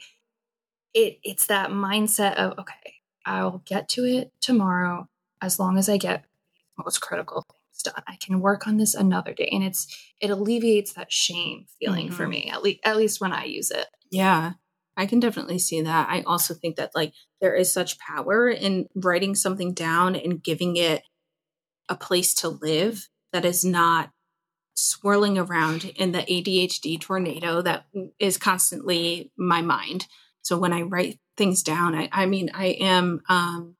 it 0.93 1.17
it's 1.23 1.47
that 1.47 1.69
mindset 1.69 2.35
of 2.35 2.59
okay 2.59 3.00
I'll 3.25 3.61
get 3.65 3.89
to 3.89 4.05
it 4.05 4.31
tomorrow 4.41 5.07
as 5.41 5.59
long 5.59 5.77
as 5.77 5.89
I 5.89 5.97
get 5.97 6.25
most 6.77 7.01
critical 7.01 7.45
things 7.49 7.83
done. 7.83 8.03
I 8.07 8.15
can 8.15 8.39
work 8.39 8.67
on 8.67 8.77
this 8.77 8.93
another 8.93 9.33
day. 9.33 9.49
And 9.51 9.63
it's 9.63 9.87
it 10.19 10.29
alleviates 10.29 10.93
that 10.93 11.11
shame 11.11 11.65
feeling 11.79 12.07
mm-hmm. 12.07 12.15
for 12.15 12.27
me, 12.27 12.49
at 12.51 12.63
least 12.63 12.79
at 12.83 12.97
least 12.97 13.21
when 13.21 13.33
I 13.33 13.45
use 13.45 13.71
it. 13.71 13.87
Yeah. 14.09 14.53
I 14.97 15.05
can 15.05 15.19
definitely 15.19 15.59
see 15.59 15.81
that. 15.81 16.09
I 16.09 16.21
also 16.21 16.53
think 16.53 16.75
that 16.75 16.91
like 16.93 17.13
there 17.39 17.55
is 17.55 17.71
such 17.71 17.97
power 17.97 18.49
in 18.49 18.87
writing 18.93 19.35
something 19.35 19.73
down 19.73 20.15
and 20.15 20.43
giving 20.43 20.75
it 20.75 21.03
a 21.89 21.95
place 21.95 22.33
to 22.35 22.49
live 22.49 23.07
that 23.31 23.45
is 23.45 23.63
not 23.63 24.11
swirling 24.75 25.37
around 25.37 25.85
in 25.95 26.11
the 26.11 26.19
ADHD 26.19 26.99
tornado 26.99 27.61
that 27.61 27.85
is 28.19 28.37
constantly 28.37 29.31
my 29.37 29.61
mind. 29.61 30.07
So 30.41 30.57
when 30.57 30.73
I 30.73 30.81
write 30.81 31.19
things 31.41 31.63
down, 31.63 31.95
I, 31.95 32.07
I 32.11 32.27
mean, 32.27 32.51
I 32.53 32.67
am, 32.67 33.23
um, 33.27 33.75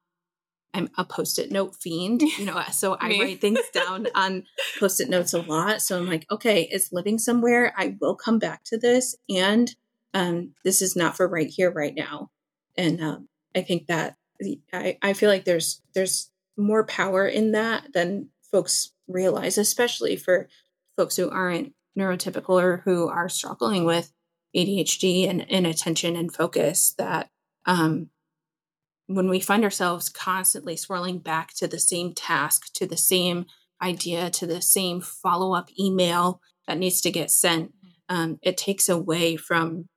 I'm 0.74 0.90
a 0.98 1.06
post-it 1.06 1.52
note 1.52 1.76
fiend, 1.76 2.22
you 2.40 2.46
know, 2.46 2.60
so 2.72 2.98
I 3.00 3.10
write 3.20 3.40
things 3.40 3.60
down 3.72 4.08
on 4.16 4.46
post-it 4.80 5.12
notes 5.12 5.34
a 5.34 5.42
lot. 5.44 5.80
So 5.84 6.00
I'm 6.00 6.08
like, 6.08 6.26
okay, 6.32 6.68
it's 6.72 6.92
living 6.92 7.20
somewhere. 7.20 7.72
I 7.78 7.98
will 8.02 8.16
come 8.16 8.40
back 8.40 8.64
to 8.66 8.80
this. 8.80 9.16
And, 9.30 9.76
um, 10.16 10.56
this 10.64 10.82
is 10.82 10.96
not 10.96 11.16
for 11.16 11.28
right 11.28 11.50
here, 11.50 11.70
right 11.70 11.94
now. 11.94 12.32
And, 12.76 13.00
um, 13.00 13.30
I 13.56 13.62
think 13.62 13.86
that 13.86 14.16
I, 14.74 14.98
I 15.04 15.14
feel 15.14 15.30
like 15.30 15.46
there's, 15.46 15.84
there's 15.94 16.32
more 16.58 16.84
power 16.84 17.28
in 17.28 17.52
that 17.52 17.94
than 17.94 18.30
folks 18.52 18.92
realize, 19.08 19.60
especially 19.60 20.16
for 20.16 20.50
folks 20.98 21.16
who 21.16 21.30
aren't 21.30 21.74
neurotypical 21.96 22.60
or 22.60 22.78
who 22.86 23.08
are 23.08 23.30
struggling 23.30 23.86
with 23.86 24.12
ADHD 24.56 25.30
and, 25.30 25.46
and 25.52 25.68
attention 25.68 26.16
and 26.16 26.34
focus 26.34 26.96
that 26.98 27.30
um, 27.66 28.10
when 29.08 29.30
we 29.30 29.40
find 29.40 29.64
ourselves 29.64 30.10
constantly 30.10 30.76
swirling 30.78 31.20
back 31.20 31.54
to 31.56 31.68
the 31.68 31.80
same 31.80 32.14
task, 32.14 32.74
to 32.74 32.86
the 32.86 32.98
same 32.98 33.46
idea, 33.82 34.30
to 34.30 34.48
the 34.48 34.62
same 34.62 35.02
follow 35.02 35.54
up 35.54 35.70
email 35.80 36.42
that 36.68 36.78
needs 36.78 37.02
to 37.02 37.12
get 37.12 37.32
sent, 37.32 37.74
um, 38.10 38.40
it 38.42 38.58
takes 38.58 38.88
away 38.88 39.36
from 39.36 39.88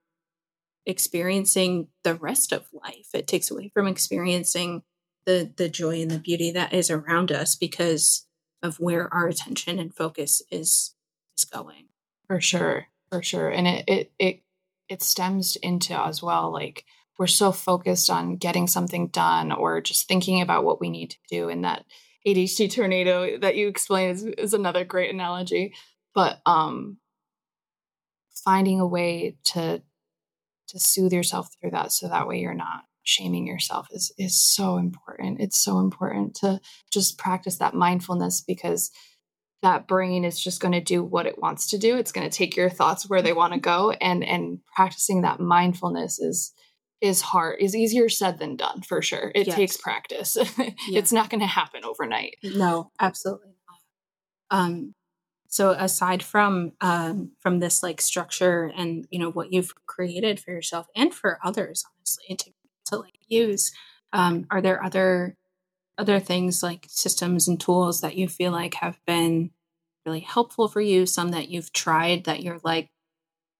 experiencing 0.86 1.88
the 2.02 2.14
rest 2.14 2.52
of 2.52 2.68
life. 2.72 3.08
It 3.14 3.26
takes 3.26 3.50
away 3.50 3.70
from 3.72 3.86
experiencing 3.86 4.82
the 5.26 5.50
the 5.56 5.68
joy 5.68 6.02
and 6.02 6.10
the 6.10 6.18
beauty 6.18 6.50
that 6.52 6.72
is 6.72 6.90
around 6.90 7.32
us 7.32 7.56
because 7.56 8.26
of 8.62 8.80
where 8.80 9.12
our 9.12 9.26
attention 9.26 9.78
and 9.78 9.94
focus 9.94 10.42
is 10.50 10.94
is 11.36 11.44
going. 11.44 11.88
For 12.26 12.40
sure, 12.40 12.86
for 13.10 13.22
sure, 13.22 13.48
and 13.48 13.66
it 13.66 13.84
it 13.88 14.12
it 14.18 14.40
it 14.88 15.02
stems 15.02 15.56
into 15.56 15.98
as 15.98 16.22
well 16.22 16.52
like 16.52 16.84
we're 17.18 17.26
so 17.26 17.52
focused 17.52 18.10
on 18.10 18.36
getting 18.36 18.66
something 18.66 19.08
done 19.08 19.52
or 19.52 19.80
just 19.80 20.08
thinking 20.08 20.40
about 20.40 20.64
what 20.64 20.80
we 20.80 20.90
need 20.90 21.10
to 21.10 21.18
do 21.30 21.48
and 21.48 21.64
that 21.64 21.84
ADHD 22.26 22.72
tornado 22.72 23.38
that 23.38 23.56
you 23.56 23.68
explained 23.68 24.16
is, 24.16 24.24
is 24.24 24.54
another 24.54 24.84
great 24.84 25.12
analogy. 25.12 25.74
But 26.14 26.40
um 26.46 26.98
finding 28.44 28.80
a 28.80 28.86
way 28.86 29.36
to 29.44 29.82
to 30.68 30.78
soothe 30.80 31.12
yourself 31.12 31.48
through 31.60 31.70
that 31.70 31.92
so 31.92 32.08
that 32.08 32.26
way 32.26 32.40
you're 32.40 32.54
not 32.54 32.84
shaming 33.04 33.46
yourself 33.46 33.86
is 33.90 34.12
is 34.18 34.40
so 34.40 34.78
important. 34.78 35.40
It's 35.40 35.62
so 35.62 35.78
important 35.78 36.34
to 36.36 36.60
just 36.92 37.18
practice 37.18 37.58
that 37.58 37.74
mindfulness 37.74 38.40
because 38.40 38.90
that 39.62 39.86
brain 39.88 40.24
is 40.24 40.42
just 40.42 40.60
going 40.60 40.72
to 40.72 40.80
do 40.80 41.02
what 41.02 41.26
it 41.26 41.38
wants 41.38 41.68
to 41.70 41.78
do. 41.78 41.96
It's 41.96 42.12
going 42.12 42.28
to 42.28 42.36
take 42.36 42.54
your 42.54 42.68
thoughts 42.68 43.08
where 43.08 43.22
they 43.22 43.32
want 43.32 43.54
to 43.54 43.60
go. 43.60 43.92
And 43.92 44.24
and 44.24 44.58
practicing 44.74 45.22
that 45.22 45.40
mindfulness 45.40 46.18
is 46.18 46.52
is 47.04 47.20
hard 47.20 47.60
is 47.60 47.76
easier 47.76 48.08
said 48.08 48.38
than 48.38 48.56
done 48.56 48.80
for 48.82 49.02
sure 49.02 49.30
it 49.34 49.46
yes. 49.46 49.56
takes 49.56 49.76
practice 49.76 50.36
yeah. 50.58 50.70
it's 50.98 51.12
not 51.12 51.30
going 51.30 51.40
to 51.40 51.46
happen 51.46 51.84
overnight 51.84 52.36
no 52.42 52.90
absolutely 53.00 53.54
not 53.68 54.58
um 54.58 54.94
so 55.48 55.70
aside 55.70 56.22
from 56.22 56.72
um 56.80 57.30
from 57.40 57.60
this 57.60 57.82
like 57.82 58.00
structure 58.00 58.72
and 58.76 59.06
you 59.10 59.18
know 59.18 59.30
what 59.30 59.52
you've 59.52 59.74
created 59.86 60.40
for 60.40 60.50
yourself 60.50 60.86
and 60.96 61.14
for 61.14 61.38
others 61.44 61.84
honestly 61.96 62.36
to 62.36 62.50
to 62.86 62.96
like 62.96 63.18
use 63.28 63.72
um 64.12 64.46
are 64.50 64.60
there 64.60 64.82
other 64.82 65.36
other 65.98 66.18
things 66.18 66.62
like 66.62 66.86
systems 66.88 67.46
and 67.48 67.60
tools 67.60 68.00
that 68.00 68.16
you 68.16 68.28
feel 68.28 68.52
like 68.52 68.74
have 68.74 68.98
been 69.06 69.50
really 70.04 70.20
helpful 70.20 70.68
for 70.68 70.80
you, 70.80 71.06
some 71.06 71.30
that 71.30 71.48
you've 71.48 71.72
tried 71.72 72.24
that 72.24 72.42
you're 72.42 72.60
like, 72.62 72.90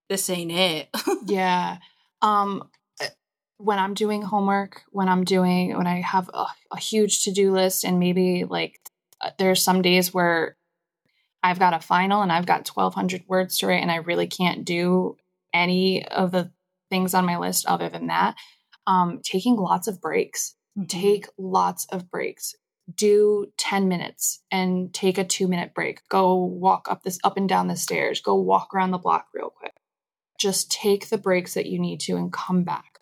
this 0.09 0.29
ain't 0.29 0.53
it. 0.53 0.89
yeah. 1.27 1.79
Um, 2.23 2.69
when 3.59 3.79
I'm 3.79 3.95
doing 3.95 4.23
homework, 4.23 4.83
when 4.91 5.09
I'm 5.09 5.25
doing, 5.25 5.77
when 5.77 5.87
I 5.87 6.01
have 6.01 6.29
a, 6.33 6.47
a 6.73 6.79
huge 6.79 7.25
to 7.25 7.33
do 7.33 7.53
list, 7.53 7.85
and 7.85 7.99
maybe 7.99 8.45
like 8.45 8.81
uh, 9.21 9.31
there's 9.39 9.63
some 9.63 9.83
days 9.83 10.13
where 10.13 10.57
I've 11.43 11.59
got 11.59 11.75
a 11.75 11.81
final 11.81 12.23
and 12.23 12.33
I've 12.33 12.47
got 12.47 12.69
1,200 12.69 13.25
words 13.29 13.59
to 13.59 13.67
write, 13.67 13.83
and 13.83 13.91
I 13.91 13.97
really 13.97 14.27
can't 14.27 14.65
do 14.65 15.17
any 15.53 16.05
of 16.07 16.33
the 16.33 16.51
things 16.91 17.15
on 17.15 17.25
my 17.25 17.39
list 17.39 17.67
other 17.67 17.89
than 17.89 18.09
that. 18.09 18.37
Um, 18.87 19.21
taking 19.23 19.57
lots 19.57 19.89
of 19.89 20.01
breaks 20.01 20.57
Mm-hmm. 20.79 20.87
Take 20.87 21.27
lots 21.39 21.87
of 21.87 22.11
breaks. 22.11 22.55
Do 22.95 23.47
10 23.57 23.89
minutes 23.89 24.43
and 24.51 24.93
take 24.93 25.17
a 25.19 25.25
two 25.25 25.49
minute 25.49 25.73
break. 25.75 26.07
Go 26.09 26.37
walk 26.37 26.87
up 26.91 27.03
this 27.03 27.19
up 27.25 27.37
and 27.37 27.49
down 27.49 27.69
the 27.69 27.77
stairs. 27.77 28.21
Go 28.21 28.35
walk 28.35 28.75
around 28.75 28.91
the 28.91 28.99
block 28.99 29.29
real 29.33 29.51
quick. 29.51 29.75
Just 30.39 30.71
take 30.71 31.09
the 31.09 31.19
breaks 31.19 31.55
that 31.55 31.67
you 31.67 31.79
need 31.79 32.01
to 32.01 32.17
and 32.17 32.33
come 32.33 32.65
back. 32.65 32.94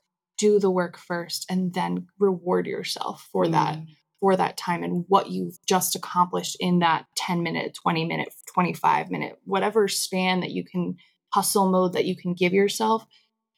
Do 0.42 0.58
the 0.58 0.70
work 0.70 0.98
first 0.98 1.46
and 1.48 1.72
then 1.72 2.08
reward 2.18 2.66
yourself 2.66 3.28
for 3.30 3.44
mm. 3.44 3.52
that 3.52 3.78
for 4.20 4.36
that 4.36 4.56
time 4.56 4.84
and 4.84 5.04
what 5.08 5.30
you've 5.30 5.58
just 5.66 5.96
accomplished 5.96 6.56
in 6.60 6.78
that 6.78 7.06
10 7.16 7.42
minute, 7.42 7.76
20 7.82 8.04
minute, 8.04 8.28
25 8.54 9.10
minute, 9.10 9.36
whatever 9.44 9.88
span 9.88 10.40
that 10.40 10.52
you 10.52 10.64
can 10.64 10.96
hustle 11.34 11.70
mode 11.70 11.94
that 11.94 12.04
you 12.04 12.14
can 12.16 12.32
give 12.32 12.52
yourself, 12.52 13.04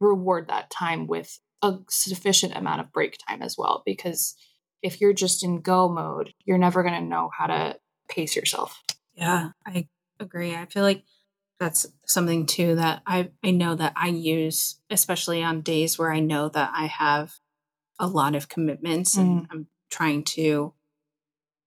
reward 0.01 0.49
that 0.49 0.71
time 0.71 1.07
with 1.07 1.39
a 1.65 1.79
sufficient 1.89 2.57
amount 2.57 2.81
of 2.81 2.93
break 2.93 3.17
time 3.27 3.43
as 3.43 3.57
well 3.57 3.83
because 3.87 4.35
if 4.83 5.01
you're 5.01 5.15
just 5.15 5.43
in 5.43 5.63
go 5.63 5.89
mode 5.89 6.35
you're 6.45 6.59
never 6.59 6.83
going 6.83 6.95
to 6.95 7.09
know 7.09 7.31
how 7.37 7.47
to 7.47 7.77
pace 8.09 8.37
yourself 8.37 8.83
yeah 9.15 9.51
i 9.67 9.89
agree 10.21 10.55
i 10.55 10.67
feel 10.67 10.83
like 10.83 11.05
that's 11.65 11.87
something 12.07 12.47
too 12.47 12.75
that 12.75 13.03
i 13.07 13.31
i 13.43 13.51
know 13.51 13.75
that 13.75 13.93
i 13.97 14.09
use 14.09 14.81
especially 14.91 15.43
on 15.43 15.61
days 15.61 15.99
where 15.99 16.13
i 16.13 16.21
know 16.21 16.49
that 16.49 16.71
i 16.75 16.87
have 16.87 17.35
a 17.99 18.07
lot 18.07 18.35
of 18.35 18.49
commitments 18.49 19.17
and 19.17 19.43
mm. 19.43 19.47
i'm 19.51 19.67
trying 19.91 20.23
to 20.25 20.73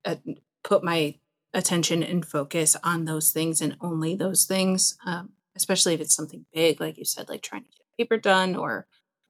uh, 0.06 0.16
put 0.64 0.84
my 0.84 1.16
attention 1.54 2.04
and 2.04 2.26
focus 2.26 2.76
on 2.84 3.06
those 3.06 3.32
things 3.32 3.62
and 3.62 3.78
only 3.82 4.16
those 4.16 4.46
things 4.46 4.98
um, 5.06 5.30
especially 5.56 5.94
if 5.94 6.02
it's 6.02 6.16
something 6.16 6.46
big 6.54 6.80
like 6.80 6.98
you 6.98 7.06
said 7.06 7.30
like 7.30 7.42
trying 7.42 7.64
to 7.64 7.70
get 7.70 7.82
a 7.82 8.02
paper 8.02 8.18
done 8.18 8.56
or 8.56 8.88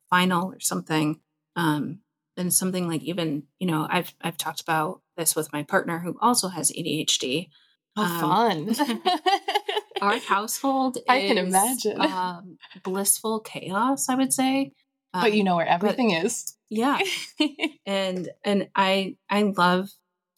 final 0.09 0.51
or 0.51 0.59
something. 0.59 1.19
Um, 1.55 1.99
and 2.35 2.53
something 2.53 2.87
like 2.87 3.01
even, 3.01 3.43
you 3.59 3.65
know, 3.65 3.87
I've 3.89 4.13
I've 4.21 4.37
talked 4.37 4.61
about 4.61 5.01
this 5.15 5.35
with 5.35 5.51
my 5.51 5.63
partner 5.63 5.99
who 5.99 6.17
also 6.21 6.49
has 6.49 6.71
ADHD. 6.71 7.49
Oh, 7.97 8.03
um, 8.03 8.73
fun. 8.73 8.99
our 10.01 10.19
household 10.19 10.99
I 11.09 11.21
can 11.21 11.37
imagine. 11.37 11.99
Um, 11.99 12.57
blissful 12.83 13.39
chaos, 13.39 14.07
I 14.09 14.15
would 14.15 14.33
say. 14.33 14.71
but 15.11 15.33
you 15.33 15.43
know 15.43 15.55
where 15.55 15.67
everything 15.67 16.09
but, 16.09 16.25
is. 16.25 16.55
Yeah. 16.69 16.99
and 17.85 18.29
and 18.43 18.69
I 18.75 19.15
I 19.29 19.41
love 19.43 19.89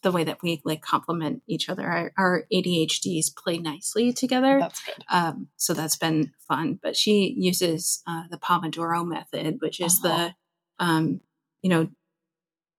the 0.02 0.12
way 0.12 0.24
that 0.24 0.42
we 0.42 0.60
like 0.64 0.80
complement 0.80 1.42
each 1.46 1.68
other. 1.68 1.86
Our, 1.86 2.12
our 2.16 2.46
ADHDs 2.52 3.36
play 3.36 3.58
nicely 3.58 4.12
together. 4.12 4.58
That's 4.58 4.82
good. 4.82 5.04
Um, 5.10 5.48
so 5.56 5.74
that's 5.74 5.96
been 5.96 6.32
fun. 6.48 6.78
But 6.82 6.96
she 6.96 7.34
uses 7.36 8.02
uh, 8.06 8.22
the 8.30 8.38
Pomodoro 8.38 9.06
method, 9.06 9.58
which 9.60 9.80
is 9.80 10.00
the, 10.00 10.34
um, 10.78 11.20
you 11.62 11.68
know, 11.68 11.88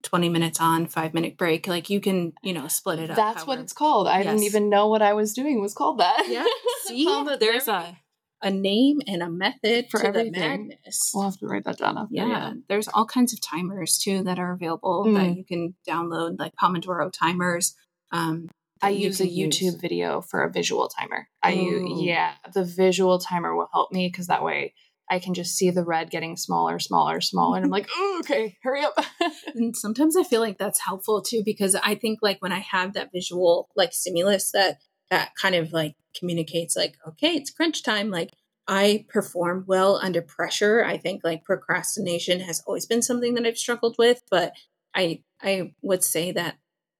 20 0.02 0.28
minutes 0.28 0.60
on, 0.60 0.86
five 0.86 1.14
minute 1.14 1.36
break. 1.36 1.66
Like 1.66 1.90
you 1.90 2.00
can, 2.00 2.32
you 2.42 2.52
know, 2.52 2.68
split 2.68 2.98
it 2.98 3.10
up. 3.10 3.16
That's 3.16 3.38
however. 3.38 3.48
what 3.48 3.58
it's 3.60 3.72
called. 3.72 4.08
I 4.08 4.18
yes. 4.18 4.26
didn't 4.26 4.44
even 4.44 4.68
know 4.68 4.88
what 4.88 5.02
I 5.02 5.12
was 5.12 5.32
doing 5.32 5.60
was 5.60 5.74
called 5.74 5.98
that. 6.00 6.26
Yeah. 6.28 6.44
See, 6.86 7.06
there's 7.38 7.68
a 7.68 7.96
a 8.42 8.50
name 8.50 9.00
and 9.06 9.22
a 9.22 9.30
method 9.30 9.86
for 9.90 10.04
everything. 10.04 10.32
madness. 10.32 11.12
We'll 11.14 11.24
have 11.24 11.38
to 11.38 11.46
write 11.46 11.64
that 11.64 11.78
down. 11.78 11.96
After, 11.96 12.14
yeah. 12.14 12.26
yeah. 12.26 12.52
there's 12.68 12.88
all 12.88 13.06
kinds 13.06 13.32
of 13.32 13.40
timers 13.40 13.98
too 13.98 14.24
that 14.24 14.38
are 14.38 14.52
available 14.52 15.04
mm. 15.06 15.14
that 15.14 15.36
you 15.36 15.44
can 15.44 15.74
download, 15.88 16.38
like 16.38 16.54
Pomodoro 16.56 17.10
timers. 17.12 17.76
Um, 18.10 18.48
I 18.82 18.90
use 18.90 19.20
a 19.20 19.26
YouTube 19.26 19.62
use. 19.62 19.74
video 19.76 20.20
for 20.20 20.42
a 20.42 20.50
visual 20.50 20.88
timer. 20.88 21.28
I 21.40 21.52
use, 21.52 22.02
yeah, 22.02 22.32
the 22.52 22.64
visual 22.64 23.20
timer 23.20 23.54
will 23.54 23.68
help 23.72 23.92
me 23.92 24.08
because 24.08 24.26
that 24.26 24.42
way 24.42 24.74
I 25.12 25.18
can 25.18 25.34
just 25.34 25.54
see 25.54 25.68
the 25.68 25.84
red 25.84 26.10
getting 26.10 26.38
smaller, 26.38 26.78
smaller, 26.78 27.20
smaller. 27.20 27.58
And 27.58 27.66
I'm 27.66 27.70
like, 27.70 27.86
oh, 27.94 28.16
okay, 28.20 28.56
hurry 28.62 28.82
up. 28.82 28.98
and 29.54 29.76
sometimes 29.76 30.16
I 30.16 30.22
feel 30.22 30.40
like 30.40 30.56
that's 30.56 30.80
helpful 30.80 31.20
too, 31.20 31.42
because 31.44 31.74
I 31.74 31.96
think 31.96 32.20
like 32.22 32.40
when 32.40 32.50
I 32.50 32.60
have 32.60 32.94
that 32.94 33.12
visual 33.12 33.68
like 33.76 33.92
stimulus 33.92 34.52
that 34.52 34.78
that 35.10 35.32
kind 35.36 35.54
of 35.54 35.70
like 35.70 35.96
communicates 36.18 36.76
like, 36.76 36.96
okay, 37.06 37.34
it's 37.34 37.50
crunch 37.50 37.82
time. 37.82 38.08
Like 38.08 38.30
I 38.66 39.04
perform 39.10 39.66
well 39.68 40.00
under 40.02 40.22
pressure. 40.22 40.82
I 40.82 40.96
think 40.96 41.20
like 41.22 41.44
procrastination 41.44 42.40
has 42.40 42.62
always 42.66 42.86
been 42.86 43.02
something 43.02 43.34
that 43.34 43.44
I've 43.44 43.58
struggled 43.58 43.96
with, 43.98 44.22
but 44.30 44.54
I 44.94 45.24
I 45.42 45.74
would 45.82 46.02
say 46.02 46.32
that 46.32 46.56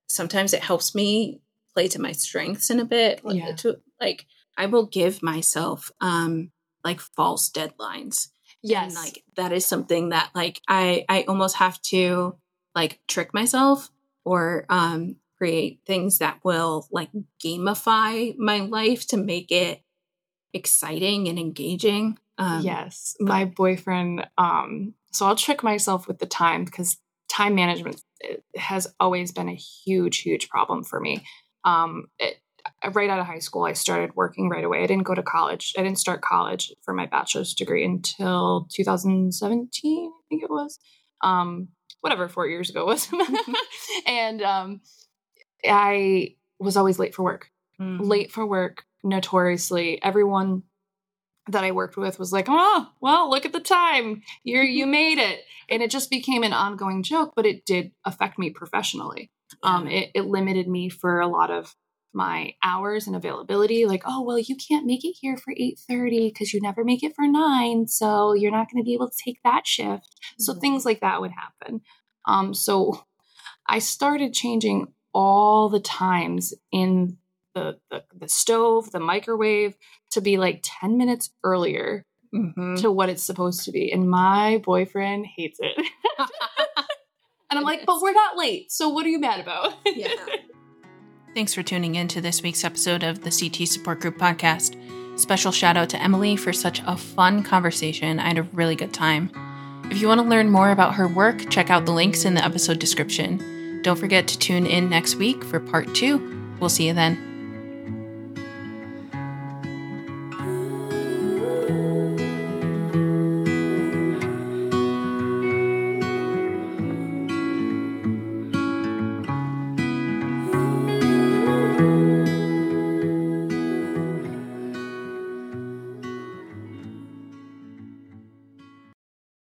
sometimes 0.07 0.53
it 0.53 0.61
helps 0.61 0.93
me 0.93 1.41
play 1.73 1.87
to 1.87 1.99
my 1.99 2.11
strengths 2.11 2.69
in 2.69 2.79
a 2.79 2.85
bit. 2.85 3.21
Yeah. 3.25 3.55
To, 3.55 3.79
like 3.99 4.27
I 4.55 4.67
will 4.67 4.85
give 4.85 5.23
myself 5.23 5.91
um 5.99 6.51
like 6.83 6.99
false 6.99 7.49
deadlines. 7.49 8.29
Yes. 8.61 8.95
And, 8.95 9.05
like 9.05 9.23
that 9.35 9.51
is 9.51 9.65
something 9.65 10.09
that 10.09 10.29
like 10.33 10.61
I 10.67 11.05
I 11.09 11.23
almost 11.27 11.57
have 11.57 11.81
to 11.83 12.37
like 12.75 12.99
trick 13.07 13.33
myself 13.33 13.89
or 14.25 14.65
um 14.69 15.17
create 15.37 15.81
things 15.85 16.19
that 16.19 16.39
will 16.43 16.87
like 16.91 17.09
gamify 17.43 18.35
my 18.37 18.59
life 18.59 19.07
to 19.07 19.17
make 19.17 19.51
it 19.51 19.81
exciting 20.53 21.27
and 21.27 21.37
engaging. 21.37 22.17
Um, 22.37 22.61
yes, 22.61 23.15
my 23.19 23.45
boyfriend. 23.45 24.27
Um, 24.37 24.93
so 25.11 25.25
I'll 25.25 25.35
trick 25.35 25.63
myself 25.63 26.07
with 26.07 26.19
the 26.19 26.25
time 26.25 26.65
because 26.65 26.97
time 27.29 27.55
management 27.55 28.01
has 28.55 28.87
always 28.99 29.31
been 29.31 29.49
a 29.49 29.55
huge, 29.55 30.19
huge 30.19 30.49
problem 30.49 30.83
for 30.83 30.99
me. 30.99 31.25
Um, 31.63 32.07
it, 32.19 32.37
right 32.93 33.09
out 33.09 33.19
of 33.19 33.25
high 33.25 33.39
school, 33.39 33.63
I 33.63 33.73
started 33.73 34.15
working 34.15 34.49
right 34.49 34.63
away. 34.63 34.83
I 34.83 34.87
didn't 34.87 35.03
go 35.03 35.15
to 35.15 35.23
college. 35.23 35.73
I 35.77 35.83
didn't 35.83 35.99
start 35.99 36.21
college 36.21 36.71
for 36.83 36.93
my 36.93 37.05
bachelor's 37.05 37.53
degree 37.53 37.85
until 37.85 38.67
2017, 38.73 40.11
I 40.11 40.23
think 40.29 40.43
it 40.43 40.49
was. 40.49 40.79
Um, 41.21 41.69
whatever, 42.01 42.27
four 42.27 42.47
years 42.47 42.69
ago 42.69 42.85
was. 42.85 43.09
and 44.07 44.41
um, 44.41 44.81
I 45.65 46.35
was 46.59 46.77
always 46.77 46.99
late 46.99 47.15
for 47.15 47.23
work. 47.23 47.49
Mm. 47.79 48.05
Late 48.05 48.31
for 48.31 48.45
work, 48.45 48.83
notoriously. 49.03 50.01
Everyone 50.03 50.63
that 51.49 51.63
I 51.63 51.71
worked 51.71 51.97
with 51.97 52.19
was 52.19 52.31
like, 52.31 52.45
"Oh, 52.47 52.89
well, 53.01 53.29
look 53.29 53.45
at 53.45 53.53
the 53.53 53.59
time. 53.59 54.21
You 54.43 54.61
you 54.61 54.85
made 55.01 55.17
it." 55.17 55.41
And 55.69 55.81
it 55.81 55.91
just 55.91 56.09
became 56.09 56.43
an 56.43 56.53
ongoing 56.53 57.03
joke, 57.03 57.33
but 57.35 57.45
it 57.45 57.65
did 57.65 57.91
affect 58.05 58.37
me 58.37 58.49
professionally. 58.49 59.31
Um, 59.61 59.87
it, 59.87 60.09
it 60.13 60.25
limited 60.25 60.67
me 60.67 60.89
for 60.89 61.19
a 61.19 61.27
lot 61.27 61.51
of 61.51 61.73
my 62.13 62.53
hours 62.63 63.07
and 63.07 63.15
availability 63.15 63.85
like 63.85 64.03
oh 64.05 64.21
well 64.21 64.37
you 64.37 64.55
can't 64.55 64.85
make 64.85 65.03
it 65.03 65.15
here 65.19 65.37
for 65.37 65.53
8.30 65.53 66.31
because 66.31 66.53
you 66.53 66.61
never 66.61 66.83
make 66.83 67.03
it 67.03 67.15
for 67.15 67.27
9 67.27 67.87
so 67.87 68.33
you're 68.33 68.51
not 68.51 68.71
going 68.71 68.83
to 68.83 68.85
be 68.85 68.93
able 68.93 69.09
to 69.09 69.17
take 69.23 69.39
that 69.43 69.65
shift 69.65 70.07
so 70.37 70.51
mm-hmm. 70.51 70.61
things 70.61 70.85
like 70.85 71.01
that 71.01 71.21
would 71.21 71.31
happen 71.31 71.81
um, 72.25 72.53
so 72.53 73.05
i 73.67 73.79
started 73.79 74.33
changing 74.33 74.87
all 75.13 75.69
the 75.69 75.79
times 75.79 76.53
in 76.71 77.17
the, 77.53 77.77
the, 77.89 78.03
the 78.19 78.27
stove, 78.27 78.91
the 78.91 78.99
microwave 78.99 79.75
to 80.11 80.21
be 80.21 80.37
like 80.37 80.61
10 80.63 80.97
minutes 80.97 81.31
earlier 81.43 82.05
mm-hmm. 82.33 82.75
to 82.75 82.91
what 82.91 83.09
it's 83.09 83.23
supposed 83.23 83.65
to 83.65 83.71
be. 83.71 83.91
And 83.91 84.09
my 84.09 84.61
boyfriend 84.63 85.27
hates 85.37 85.59
it. 85.61 85.77
and 87.49 87.59
I'm 87.59 87.63
like, 87.63 87.85
but 87.85 88.01
we're 88.01 88.13
not 88.13 88.37
late. 88.37 88.71
So 88.71 88.89
what 88.89 89.05
are 89.05 89.09
you 89.09 89.19
mad 89.19 89.39
about? 89.39 89.73
yeah. 89.85 90.07
Thanks 91.33 91.55
for 91.55 91.63
tuning 91.63 91.95
in 91.95 92.07
to 92.09 92.21
this 92.21 92.43
week's 92.43 92.63
episode 92.63 93.01
of 93.01 93.23
the 93.23 93.31
CT 93.31 93.67
Support 93.67 94.01
Group 94.01 94.19
podcast. 94.19 94.77
Special 95.19 95.51
shout 95.51 95.75
out 95.75 95.89
to 95.89 95.99
Emily 95.99 96.35
for 96.35 96.53
such 96.53 96.79
a 96.85 96.95
fun 96.95 97.41
conversation. 97.41 98.19
I 98.19 98.27
had 98.27 98.37
a 98.37 98.43
really 98.53 98.75
good 98.75 98.93
time. 98.93 99.31
If 99.89 99.99
you 99.99 100.07
want 100.07 100.21
to 100.21 100.27
learn 100.27 100.51
more 100.51 100.69
about 100.69 100.93
her 100.93 101.07
work, 101.07 101.49
check 101.49 101.71
out 101.71 101.87
the 101.87 101.91
links 101.91 102.25
in 102.25 102.35
the 102.35 102.45
episode 102.45 102.77
description. 102.77 103.81
Don't 103.81 103.97
forget 103.97 104.27
to 104.27 104.37
tune 104.37 104.67
in 104.67 104.91
next 104.91 105.15
week 105.15 105.43
for 105.43 105.59
part 105.59 105.95
two. 105.95 106.55
We'll 106.59 106.69
see 106.69 106.85
you 106.85 106.93
then. 106.93 107.32